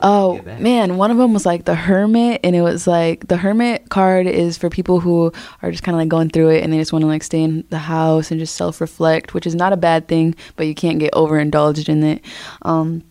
Oh 0.02 0.42
man, 0.60 0.98
one 0.98 1.12
of 1.12 1.18
them 1.18 1.34
was 1.34 1.46
like 1.46 1.66
the 1.66 1.76
hermit, 1.76 2.42
and 2.44 2.56
it 2.56 2.62
was 2.62 2.88
like 2.88 3.28
the 3.28 3.38
hermit 3.38 3.90
card 3.90 4.28
is 4.28 4.58
for 4.58 4.70
people 4.70 5.00
who 5.00 5.32
are 5.62 5.72
just 5.72 5.84
kind 5.84 5.96
of 5.96 6.00
like 6.00 6.10
going 6.10 6.30
through 6.30 6.50
it 6.50 6.64
and 6.64 6.72
they 6.72 6.78
just 6.78 6.94
want 6.94 7.04
to 7.04 7.08
like 7.08 7.24
stay 7.24 7.44
in 7.44 7.64
the 7.70 7.78
house 7.78 8.32
and 8.32 8.40
just 8.40 8.56
self 8.56 8.82
reflect, 8.82 9.34
which 9.34 9.48
is 9.48 9.56
not 9.56 9.74
a 9.74 9.78
bad 9.78 10.08
thing, 10.08 10.36
but 10.56 10.68
you 10.68 10.76
can't 10.76 11.00
get 11.00 11.14
overindulged 11.14 11.90
in 11.90 12.04
it. 12.04 12.24
Um, 12.62 13.04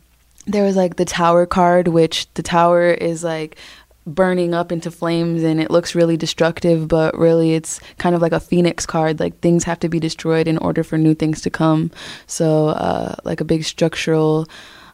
there 0.46 0.64
was 0.64 0.76
like 0.76 0.96
the 0.96 1.04
tower 1.04 1.46
card, 1.46 1.88
which 1.88 2.32
the 2.34 2.42
tower 2.42 2.90
is 2.90 3.22
like 3.22 3.56
burning 4.06 4.54
up 4.54 4.72
into 4.72 4.90
flames 4.90 5.42
and 5.42 5.60
it 5.60 5.70
looks 5.70 5.94
really 5.94 6.16
destructive, 6.16 6.88
but 6.88 7.16
really 7.16 7.54
it's 7.54 7.80
kind 7.98 8.14
of 8.14 8.22
like 8.22 8.32
a 8.32 8.40
phoenix 8.40 8.86
card. 8.86 9.20
Like 9.20 9.38
things 9.40 9.64
have 9.64 9.78
to 9.80 9.88
be 9.88 10.00
destroyed 10.00 10.48
in 10.48 10.58
order 10.58 10.82
for 10.82 10.96
new 10.96 11.14
things 11.14 11.42
to 11.42 11.50
come. 11.50 11.90
So, 12.26 12.68
uh, 12.68 13.16
like 13.24 13.40
a 13.40 13.44
big 13.44 13.64
structural 13.64 14.48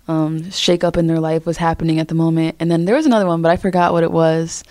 um, 0.08 0.50
shake 0.50 0.84
up 0.84 0.96
in 0.96 1.06
their 1.06 1.20
life 1.20 1.46
was 1.46 1.56
happening 1.56 1.98
at 1.98 2.08
the 2.08 2.14
moment. 2.14 2.56
And 2.60 2.70
then 2.70 2.84
there 2.84 2.94
was 2.94 3.06
another 3.06 3.26
one, 3.26 3.42
but 3.42 3.50
I 3.50 3.56
forgot 3.56 3.92
what 3.92 4.02
it 4.02 4.12
was. 4.12 4.62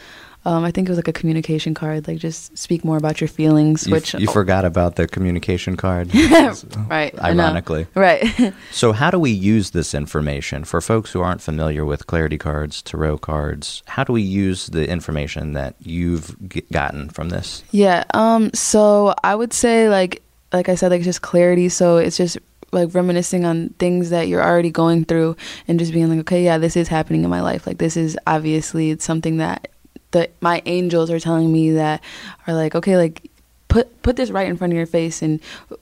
Um, 0.45 0.65
I 0.65 0.71
think 0.71 0.89
it 0.89 0.91
was 0.91 0.97
like 0.97 1.07
a 1.07 1.13
communication 1.13 1.73
card, 1.73 2.05
like 2.05 2.17
just 2.17 2.57
speak 2.57 2.83
more 2.83 2.97
about 2.97 3.21
your 3.21 3.29
feelings. 3.29 3.87
You, 3.87 3.93
which 3.93 4.13
you 4.13 4.27
forgot 4.27 4.65
about 4.65 4.97
the 4.97 5.07
communication 5.07 5.77
card, 5.77 6.13
right? 6.89 7.17
Ironically. 7.23 7.87
right? 7.95 8.53
So, 8.71 8.91
how 8.91 9.09
do 9.09 9.17
we 9.19 9.31
use 9.31 9.71
this 9.71 9.93
information 9.93 10.65
for 10.65 10.81
folks 10.81 11.13
who 11.13 11.21
aren't 11.21 11.41
familiar 11.41 11.85
with 11.85 12.07
clarity 12.07 12.37
cards, 12.37 12.81
tarot 12.81 13.19
cards? 13.19 13.83
How 13.87 14.03
do 14.03 14.11
we 14.11 14.21
use 14.21 14.67
the 14.67 14.85
information 14.89 15.53
that 15.53 15.75
you've 15.79 16.35
g- 16.49 16.63
gotten 16.73 17.07
from 17.07 17.29
this? 17.29 17.63
yeah. 17.71 18.03
Um. 18.13 18.51
So 18.53 19.13
I 19.23 19.35
would 19.35 19.53
say 19.53 19.87
like 19.87 20.21
like 20.51 20.67
I 20.67 20.75
said, 20.75 20.91
like 20.91 21.03
just 21.03 21.21
clarity. 21.21 21.69
So 21.69 21.97
it's 21.97 22.17
just 22.17 22.37
like 22.73 22.93
reminiscing 22.93 23.45
on 23.45 23.69
things 23.79 24.09
that 24.09 24.27
you're 24.27 24.43
already 24.43 24.71
going 24.71 25.05
through 25.05 25.35
and 25.67 25.79
just 25.79 25.93
being 25.93 26.09
like, 26.09 26.19
okay, 26.19 26.43
yeah, 26.43 26.57
this 26.57 26.75
is 26.75 26.87
happening 26.87 27.23
in 27.23 27.29
my 27.29 27.41
life. 27.41 27.65
Like 27.67 27.77
this 27.77 27.95
is 27.95 28.17
obviously 28.27 28.91
it's 28.91 29.05
something 29.05 29.37
that 29.37 29.69
that 30.11 30.31
my 30.41 30.61
angels 30.65 31.09
are 31.09 31.19
telling 31.19 31.51
me 31.51 31.71
that 31.71 32.03
are 32.47 32.53
like, 32.53 32.75
okay, 32.75 32.97
like 32.97 33.29
put 33.73 34.03
put 34.03 34.15
this 34.15 34.29
right 34.29 34.47
in 34.47 34.55
front 34.55 34.71
of 34.71 34.77
your 34.77 34.85
face 34.85 35.21
and 35.23 35.39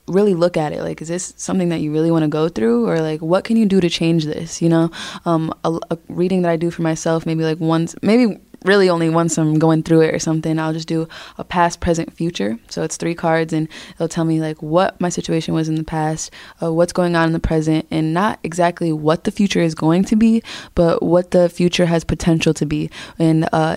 really 0.08 0.34
look 0.34 0.56
at 0.56 0.72
it. 0.72 0.80
Like, 0.82 1.02
is 1.02 1.08
this 1.08 1.34
something 1.36 1.68
that 1.68 1.80
you 1.80 1.92
really 1.92 2.10
want 2.10 2.22
to 2.22 2.28
go 2.28 2.48
through, 2.48 2.88
or 2.88 3.00
like, 3.00 3.20
what 3.20 3.44
can 3.44 3.56
you 3.56 3.66
do 3.66 3.80
to 3.80 3.90
change 3.90 4.24
this? 4.24 4.62
You 4.62 4.70
know, 4.70 4.90
um, 5.26 5.52
a, 5.64 5.78
a 5.90 5.98
reading 6.08 6.42
that 6.42 6.50
I 6.50 6.56
do 6.56 6.70
for 6.70 6.82
myself, 6.82 7.26
maybe 7.26 7.44
like 7.44 7.60
once, 7.60 7.94
maybe 8.02 8.38
really 8.64 8.88
only 8.88 9.08
once 9.08 9.38
I'm 9.38 9.58
going 9.58 9.82
through 9.82 10.02
it 10.02 10.14
or 10.14 10.18
something, 10.18 10.58
I'll 10.58 10.72
just 10.72 10.88
do 10.88 11.08
a 11.38 11.44
past, 11.44 11.80
present, 11.80 12.12
future. 12.12 12.58
So 12.68 12.82
it's 12.82 12.96
three 12.96 13.14
cards, 13.14 13.52
and 13.52 13.68
it'll 13.94 14.08
tell 14.08 14.24
me 14.24 14.40
like 14.40 14.62
what 14.62 15.00
my 15.00 15.08
situation 15.08 15.54
was 15.54 15.68
in 15.68 15.76
the 15.76 15.84
past, 15.84 16.32
uh, 16.62 16.72
what's 16.72 16.92
going 16.92 17.16
on 17.16 17.28
in 17.28 17.32
the 17.32 17.40
present, 17.40 17.86
and 17.90 18.14
not 18.14 18.38
exactly 18.42 18.92
what 18.92 19.24
the 19.24 19.30
future 19.30 19.60
is 19.60 19.74
going 19.74 20.04
to 20.04 20.16
be, 20.16 20.42
but 20.74 21.02
what 21.02 21.30
the 21.30 21.48
future 21.48 21.86
has 21.86 22.04
potential 22.04 22.54
to 22.54 22.66
be. 22.66 22.90
And 23.18 23.48
uh, 23.52 23.76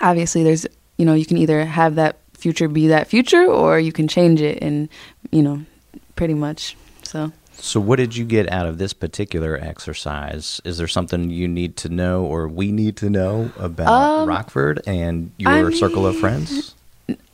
obviously, 0.00 0.42
there's 0.42 0.66
you 0.96 1.04
know 1.04 1.14
you 1.14 1.26
can 1.26 1.38
either 1.38 1.64
have 1.64 1.96
that 1.96 2.18
future 2.34 2.68
be 2.68 2.88
that 2.88 3.08
future, 3.08 3.44
or 3.44 3.78
you 3.78 3.92
can 3.92 4.08
change 4.08 4.40
it, 4.40 4.62
and 4.62 4.88
you 5.30 5.42
know, 5.42 5.64
pretty 6.16 6.34
much. 6.34 6.76
So. 7.02 7.32
So, 7.64 7.80
what 7.80 7.96
did 7.96 8.14
you 8.14 8.26
get 8.26 8.52
out 8.52 8.66
of 8.66 8.76
this 8.76 8.92
particular 8.92 9.56
exercise? 9.56 10.60
Is 10.66 10.76
there 10.76 10.86
something 10.86 11.30
you 11.30 11.48
need 11.48 11.78
to 11.78 11.88
know 11.88 12.22
or 12.26 12.46
we 12.46 12.70
need 12.70 12.98
to 12.98 13.08
know 13.08 13.52
about 13.58 13.88
Um, 13.88 14.28
Rockford 14.28 14.82
and 14.86 15.32
your 15.38 15.70
I 15.70 15.72
circle 15.72 16.06
of 16.06 16.14
friends? 16.18 16.74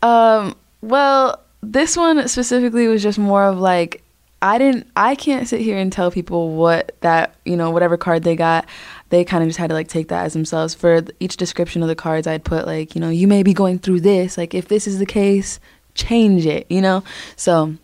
Um, 0.03 0.55
well, 0.83 1.41
this 1.65 1.97
one 1.97 2.29
specifically 2.29 2.87
was 2.87 3.03
just 3.03 3.19
more 3.19 3.43
of 3.43 3.59
like 3.59 4.05
I 4.41 4.59
didn't 4.59 4.87
I 4.95 5.17
can't 5.17 5.49
sit 5.49 5.63
here 5.63 5.77
and 5.77 5.93
tell 5.93 6.13
people 6.13 6.55
what 6.55 6.95
that, 7.01 7.35
you 7.45 7.57
know, 7.57 7.73
whatever 7.73 7.97
card 7.97 8.23
they 8.23 8.37
got, 8.37 8.67
they 9.09 9.25
kind 9.25 9.43
of 9.43 9.49
just 9.49 9.59
had 9.59 9.71
to 9.71 9.75
like 9.75 9.89
take 9.89 10.09
that 10.09 10.27
as 10.27 10.33
themselves. 10.33 10.75
For 10.75 11.03
each 11.19 11.39
description 11.39 11.83
of 11.83 11.89
the 11.89 11.97
cards, 11.97 12.29
I'd 12.29 12.45
put 12.45 12.67
like, 12.67 12.95
you 12.95 13.01
know, 13.01 13.11
you 13.11 13.27
may 13.27 13.43
be 13.43 13.53
going 13.53 13.81
through 13.81 14.03
this, 14.03 14.39
like 14.39 14.55
if 14.55 14.69
this 14.69 14.87
is 14.87 15.01
the 15.01 15.07
case, 15.07 15.59
change 15.95 16.47
it, 16.47 16.67
you 16.71 16.81
know? 16.81 17.03
So 17.35 17.75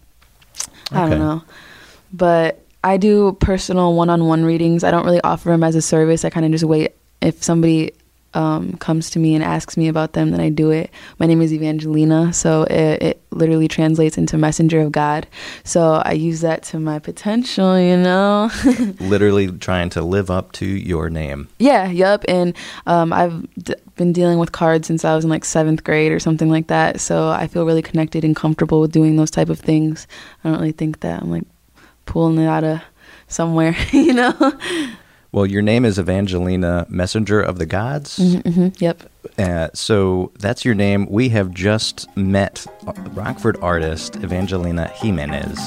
I 0.93 1.09
don't 1.09 1.19
know. 1.19 1.43
But 2.13 2.65
I 2.85 2.97
do 2.97 3.37
personal 3.41 3.95
one-on-one 3.95 4.45
readings. 4.45 4.85
I 4.85 4.91
don't 4.91 5.05
really 5.05 5.21
offer 5.23 5.51
them 5.51 5.65
as 5.65 5.75
a 5.75 5.83
service. 5.83 6.25
I 6.25 6.31
kind 6.31 6.47
of 6.47 6.53
just 6.53 6.65
wait 6.65 6.95
if 7.21 7.43
somebody 7.43 7.93
um, 8.37 8.75
comes 8.77 9.11
to 9.11 9.19
me 9.19 9.35
and 9.35 9.43
asks 9.43 9.79
me 9.79 9.89
about 9.89 10.13
them, 10.13 10.31
then 10.31 10.41
I 10.41 10.51
do 10.51 10.71
it. 10.71 10.91
My 11.19 11.25
name 11.25 11.41
is 11.41 11.53
Evangelina, 11.53 12.35
so 12.35 12.65
it, 12.65 13.03
it 13.03 13.23
literally 13.31 13.67
translates 13.67 14.19
into 14.19 14.37
messenger 14.37 14.83
of 14.83 14.93
God. 14.93 15.27
So 15.65 16.03
I 16.05 16.13
use 16.13 16.43
that 16.43 16.63
to 16.65 16.79
my 16.79 16.99
potential, 16.99 17.81
you 17.81 17.97
know. 17.97 18.51
Literally 19.01 19.51
trying 19.51 19.89
to 19.91 20.03
live 20.03 20.31
up 20.31 20.53
to 20.53 20.67
your 20.67 21.09
name. 21.09 21.49
yeah, 21.59 21.89
yup. 21.89 22.25
And 22.29 22.55
um, 22.87 23.11
I've 23.13 23.51
d- 23.55 23.75
been 23.97 24.13
dealing 24.13 24.39
with 24.39 24.53
cards 24.53 24.87
since 24.87 25.03
I 25.03 25.15
was 25.15 25.25
in 25.25 25.31
like 25.31 25.47
seventh 25.47 25.83
grade 25.83 26.13
or 26.13 26.21
something 26.21 26.51
like 26.51 26.67
that. 26.67 27.01
So 27.01 27.31
I 27.31 27.47
feel 27.47 27.65
really 27.65 27.83
connected 27.83 28.23
and 28.23 28.37
comfortable 28.37 28.83
with 28.83 28.93
doing 28.93 29.17
those 29.17 29.31
type 29.31 29.49
of 29.49 29.59
things. 29.59 30.07
I 30.45 30.51
don't 30.51 30.61
really 30.61 30.73
think 30.73 31.01
that 31.01 31.23
I'm 31.23 31.31
like 31.31 31.45
pulling 32.07 32.39
it 32.39 32.47
out 32.47 32.65
of 32.65 32.81
somewhere, 33.29 33.77
you 33.93 34.15
know. 34.15 34.53
Well, 35.33 35.45
your 35.47 35.61
name 35.63 35.85
is 35.85 35.99
Evangelina, 35.99 36.87
Messenger 36.89 37.41
of 37.43 37.59
the 37.59 37.67
Gods. 37.67 38.17
hmm 38.43 38.69
Yep. 38.79 39.11
Uh, 39.39 39.69
so 39.75 40.33
that's 40.39 40.65
your 40.65 40.75
name. 40.75 41.07
We 41.11 41.29
have 41.31 41.51
just 41.53 42.09
met 42.17 42.65
Rockford 43.13 43.59
artist 43.61 44.17
Evangelina 44.17 44.89
Jimenez. 44.95 45.59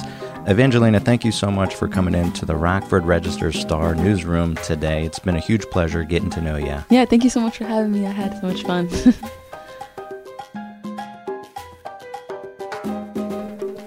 Evangelina, 0.48 1.00
thank 1.00 1.24
you 1.24 1.32
so 1.32 1.52
much 1.52 1.76
for 1.76 1.88
coming 1.88 2.16
into 2.16 2.46
the 2.46 2.56
Rockford 2.56 3.06
Register 3.06 3.52
Star 3.52 3.94
newsroom 3.94 4.56
today. 4.64 5.06
It's 5.06 5.20
been 5.20 5.36
a 5.36 5.40
huge 5.40 5.66
pleasure 5.66 6.04
getting 6.04 6.32
to 6.32 6.42
know 6.42 6.56
you. 6.58 6.84
Yeah, 6.90 7.06
thank 7.06 7.24
you 7.24 7.30
so 7.30 7.42
much 7.42 7.58
for 7.58 7.66
having 7.66 7.92
me. 7.92 8.08
I 8.08 8.12
had 8.12 8.40
so 8.40 8.48
much 8.48 8.64
fun. 8.64 8.90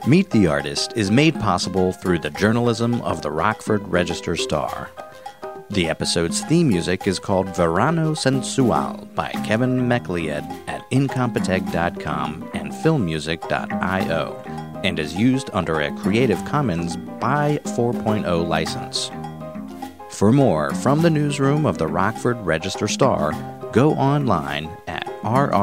Meet 0.04 0.30
the 0.30 0.48
Artist 0.48 0.94
is 0.96 1.12
made 1.12 1.38
possible 1.38 1.92
through 1.92 2.18
the 2.18 2.30
journalism 2.30 3.00
of 3.02 3.22
the 3.22 3.30
Rockford 3.30 3.86
Register 3.86 4.34
Star. 4.34 4.90
The 5.70 5.88
episode's 5.88 6.40
theme 6.40 6.66
music 6.66 7.06
is 7.06 7.20
called 7.20 7.54
Verano 7.54 8.14
Sensual 8.14 9.08
by 9.14 9.30
Kevin 9.44 9.86
MacLeod 9.86 10.44
at 10.66 10.90
incompetech.com 10.90 12.50
and 12.52 12.72
filmmusic.io 12.72 14.42
and 14.82 14.98
is 14.98 15.14
used 15.14 15.50
under 15.52 15.80
a 15.80 15.96
Creative 15.98 16.44
Commons 16.46 16.96
by 16.96 17.60
4.0 17.66 18.48
license. 18.48 19.08
For 20.10 20.32
more 20.32 20.74
from 20.74 21.02
the 21.02 21.10
newsroom 21.10 21.64
of 21.64 21.78
the 21.78 21.86
Rockford 21.86 22.38
Register 22.44 22.88
Star, 22.88 23.30
go 23.72 23.92
online 23.92 24.68
at 24.88 25.06
rrstar.com. 25.22 25.62